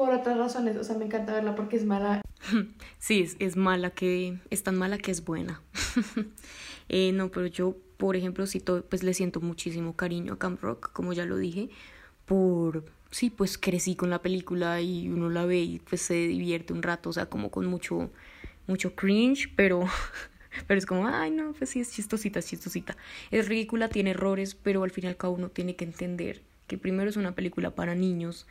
por 0.00 0.14
otras 0.14 0.38
razones, 0.38 0.78
o 0.78 0.82
sea, 0.84 0.96
me 0.96 1.04
encanta 1.04 1.34
verla 1.34 1.54
porque 1.54 1.76
es 1.76 1.84
mala 1.84 2.22
Sí, 2.98 3.20
es, 3.20 3.36
es 3.38 3.54
mala 3.56 3.90
que, 3.90 4.38
es 4.48 4.62
tan 4.62 4.76
mala 4.78 4.96
que 4.96 5.10
es 5.10 5.22
buena. 5.26 5.60
Eh, 6.88 7.12
no, 7.12 7.30
pero 7.30 7.46
yo, 7.46 7.76
por 7.98 8.16
ejemplo, 8.16 8.46
sí, 8.46 8.60
to- 8.60 8.82
pues 8.82 9.02
le 9.02 9.12
siento 9.12 9.40
muchísimo 9.42 9.94
cariño 9.94 10.32
a 10.32 10.38
Camp 10.38 10.60
Rock, 10.62 10.90
como 10.92 11.12
ya 11.12 11.26
lo 11.26 11.36
dije, 11.36 11.68
por, 12.24 12.82
sí, 13.10 13.28
pues 13.28 13.58
crecí 13.58 13.94
con 13.94 14.08
la 14.08 14.22
película 14.22 14.80
y 14.80 15.08
uno 15.10 15.28
la 15.28 15.44
ve 15.44 15.58
y 15.60 15.78
pues 15.80 16.00
se 16.00 16.14
divierte 16.14 16.72
un 16.72 16.82
rato, 16.82 17.10
o 17.10 17.12
sea, 17.12 17.26
como 17.26 17.50
con 17.50 17.66
mucho, 17.66 18.10
mucho 18.66 18.96
cringe, 18.96 19.52
pero, 19.54 19.84
pero 20.66 20.78
es 20.78 20.86
como, 20.86 21.06
ay, 21.06 21.30
no, 21.30 21.52
pues 21.52 21.70
sí, 21.70 21.80
es 21.80 21.92
chistosita, 21.92 22.38
es 22.38 22.46
chistosita. 22.46 22.96
Es 23.30 23.48
ridícula, 23.48 23.88
tiene 23.88 24.10
errores, 24.10 24.54
pero 24.56 24.82
al 24.82 24.90
fin 24.90 25.04
y 25.04 25.08
al 25.08 25.16
cabo 25.18 25.34
uno 25.34 25.50
tiene 25.50 25.76
que 25.76 25.84
entender 25.84 26.40
que 26.66 26.78
primero 26.78 27.10
es 27.10 27.16
una 27.18 27.36
película 27.36 27.74
para 27.74 27.94
niños, 27.94 28.46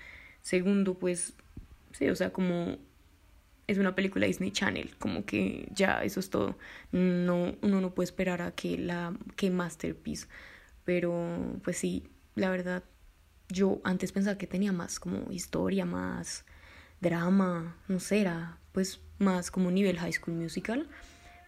segundo, 0.50 0.96
pues, 0.96 1.34
sí, 1.92 2.10
o 2.10 2.16
sea, 2.16 2.34
como 2.34 2.80
es 3.68 3.78
una 3.78 3.94
película 3.94 4.26
Disney 4.26 4.50
Channel, 4.50 4.96
como 4.98 5.24
que 5.24 5.70
ya 5.76 6.04
eso 6.04 6.20
es 6.20 6.32
todo. 6.32 6.58
No, 6.92 7.56
uno 7.62 7.82
no 7.82 7.94
puede 7.94 8.06
esperar 8.06 8.42
a 8.42 8.50
que 8.50 8.80
la 8.80 9.14
que 9.36 9.52
masterpiece, 9.52 10.26
pero 10.86 11.60
pues 11.64 11.78
sí, 11.78 12.10
la 12.34 12.50
verdad, 12.50 12.84
yo 13.50 13.80
antes 13.84 14.12
pensaba 14.12 14.40
que 14.40 14.48
tenía 14.48 14.72
más 14.72 15.00
como 15.00 15.32
historia, 15.32 15.86
más 15.86 16.46
drama, 17.00 17.78
no 17.88 18.00
sé, 18.00 18.22
era 18.22 18.58
pues 18.72 19.02
más 19.20 19.52
como 19.52 19.70
nivel 19.70 20.00
High 20.00 20.14
School 20.14 20.36
Musical, 20.36 20.90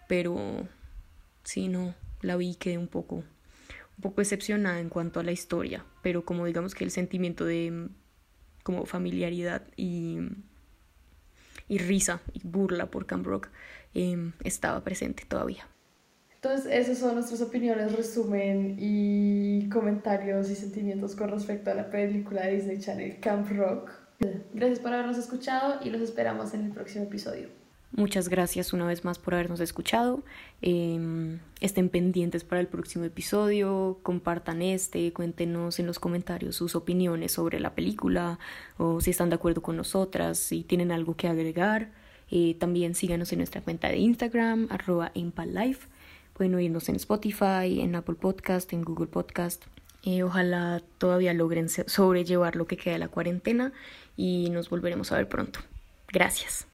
pero 0.07 0.67
sí, 1.43 1.69
no, 1.69 1.95
la 2.21 2.35
vi 2.35 2.53
quedé 2.53 2.77
un 2.77 2.87
poco, 2.87 3.15
un 3.15 4.01
poco 4.01 4.21
decepcionada 4.21 4.79
en 4.79 4.89
cuanto 4.89 5.19
a 5.19 5.23
la 5.23 5.31
historia, 5.31 5.85
pero 6.03 6.23
como 6.23 6.45
digamos 6.45 6.75
que 6.75 6.83
el 6.83 6.91
sentimiento 6.91 7.45
de 7.45 7.89
como 8.63 8.85
familiaridad 8.85 9.63
y 9.75 10.19
y 11.71 11.77
risa 11.77 12.19
y 12.33 12.41
burla 12.45 12.87
por 12.87 13.05
Camp 13.05 13.25
Rock 13.25 13.47
eh, 13.93 14.31
estaba 14.43 14.83
presente 14.83 15.23
todavía. 15.25 15.65
Entonces, 16.35 16.67
esas 16.69 16.97
son 16.97 17.15
nuestras 17.15 17.41
opiniones, 17.41 17.95
resumen 17.95 18.75
y 18.77 19.69
comentarios 19.69 20.49
y 20.49 20.55
sentimientos 20.55 21.15
con 21.15 21.29
respecto 21.29 21.71
a 21.71 21.75
la 21.75 21.89
película 21.89 22.45
de 22.45 22.55
Disney 22.55 22.79
Channel 22.79 23.19
Camp 23.21 23.49
Rock. 23.51 23.89
Gracias 24.53 24.79
por 24.79 24.91
habernos 24.91 25.17
escuchado 25.17 25.79
y 25.81 25.91
los 25.91 26.01
esperamos 26.01 26.53
en 26.53 26.65
el 26.65 26.71
próximo 26.71 27.05
episodio. 27.05 27.60
Muchas 27.93 28.29
gracias 28.29 28.71
una 28.71 28.87
vez 28.87 29.03
más 29.03 29.19
por 29.19 29.33
habernos 29.33 29.59
escuchado. 29.59 30.23
Eh, 30.61 31.37
estén 31.59 31.89
pendientes 31.89 32.45
para 32.45 32.61
el 32.61 32.67
próximo 32.67 33.03
episodio, 33.03 33.99
compartan 34.01 34.61
este, 34.61 35.11
cuéntenos 35.11 35.77
en 35.79 35.87
los 35.87 35.99
comentarios 35.99 36.55
sus 36.55 36.75
opiniones 36.75 37.33
sobre 37.33 37.59
la 37.59 37.75
película 37.75 38.39
o 38.77 39.01
si 39.01 39.11
están 39.11 39.29
de 39.29 39.35
acuerdo 39.35 39.61
con 39.61 39.75
nosotras, 39.75 40.37
si 40.37 40.63
tienen 40.63 40.91
algo 40.91 41.15
que 41.15 41.27
agregar. 41.27 41.91
Eh, 42.29 42.55
también 42.57 42.95
síganos 42.95 43.33
en 43.33 43.39
nuestra 43.39 43.61
cuenta 43.61 43.89
de 43.89 43.97
Instagram, 43.97 44.67
arroba. 44.69 45.11
Pueden 46.33 46.55
oírnos 46.55 46.87
en 46.87 46.95
Spotify, 46.95 47.81
en 47.81 47.93
Apple 47.95 48.15
Podcast, 48.15 48.71
en 48.71 48.83
Google 48.83 49.07
Podcast. 49.07 49.65
Eh, 50.03 50.23
ojalá 50.23 50.81
todavía 50.97 51.33
logren 51.33 51.67
sobrellevar 51.69 52.55
lo 52.55 52.65
que 52.67 52.77
queda 52.77 52.93
de 52.93 52.99
la 52.99 53.09
cuarentena 53.09 53.73
y 54.15 54.49
nos 54.49 54.69
volveremos 54.69 55.11
a 55.11 55.17
ver 55.17 55.27
pronto. 55.27 55.59
Gracias. 56.07 56.67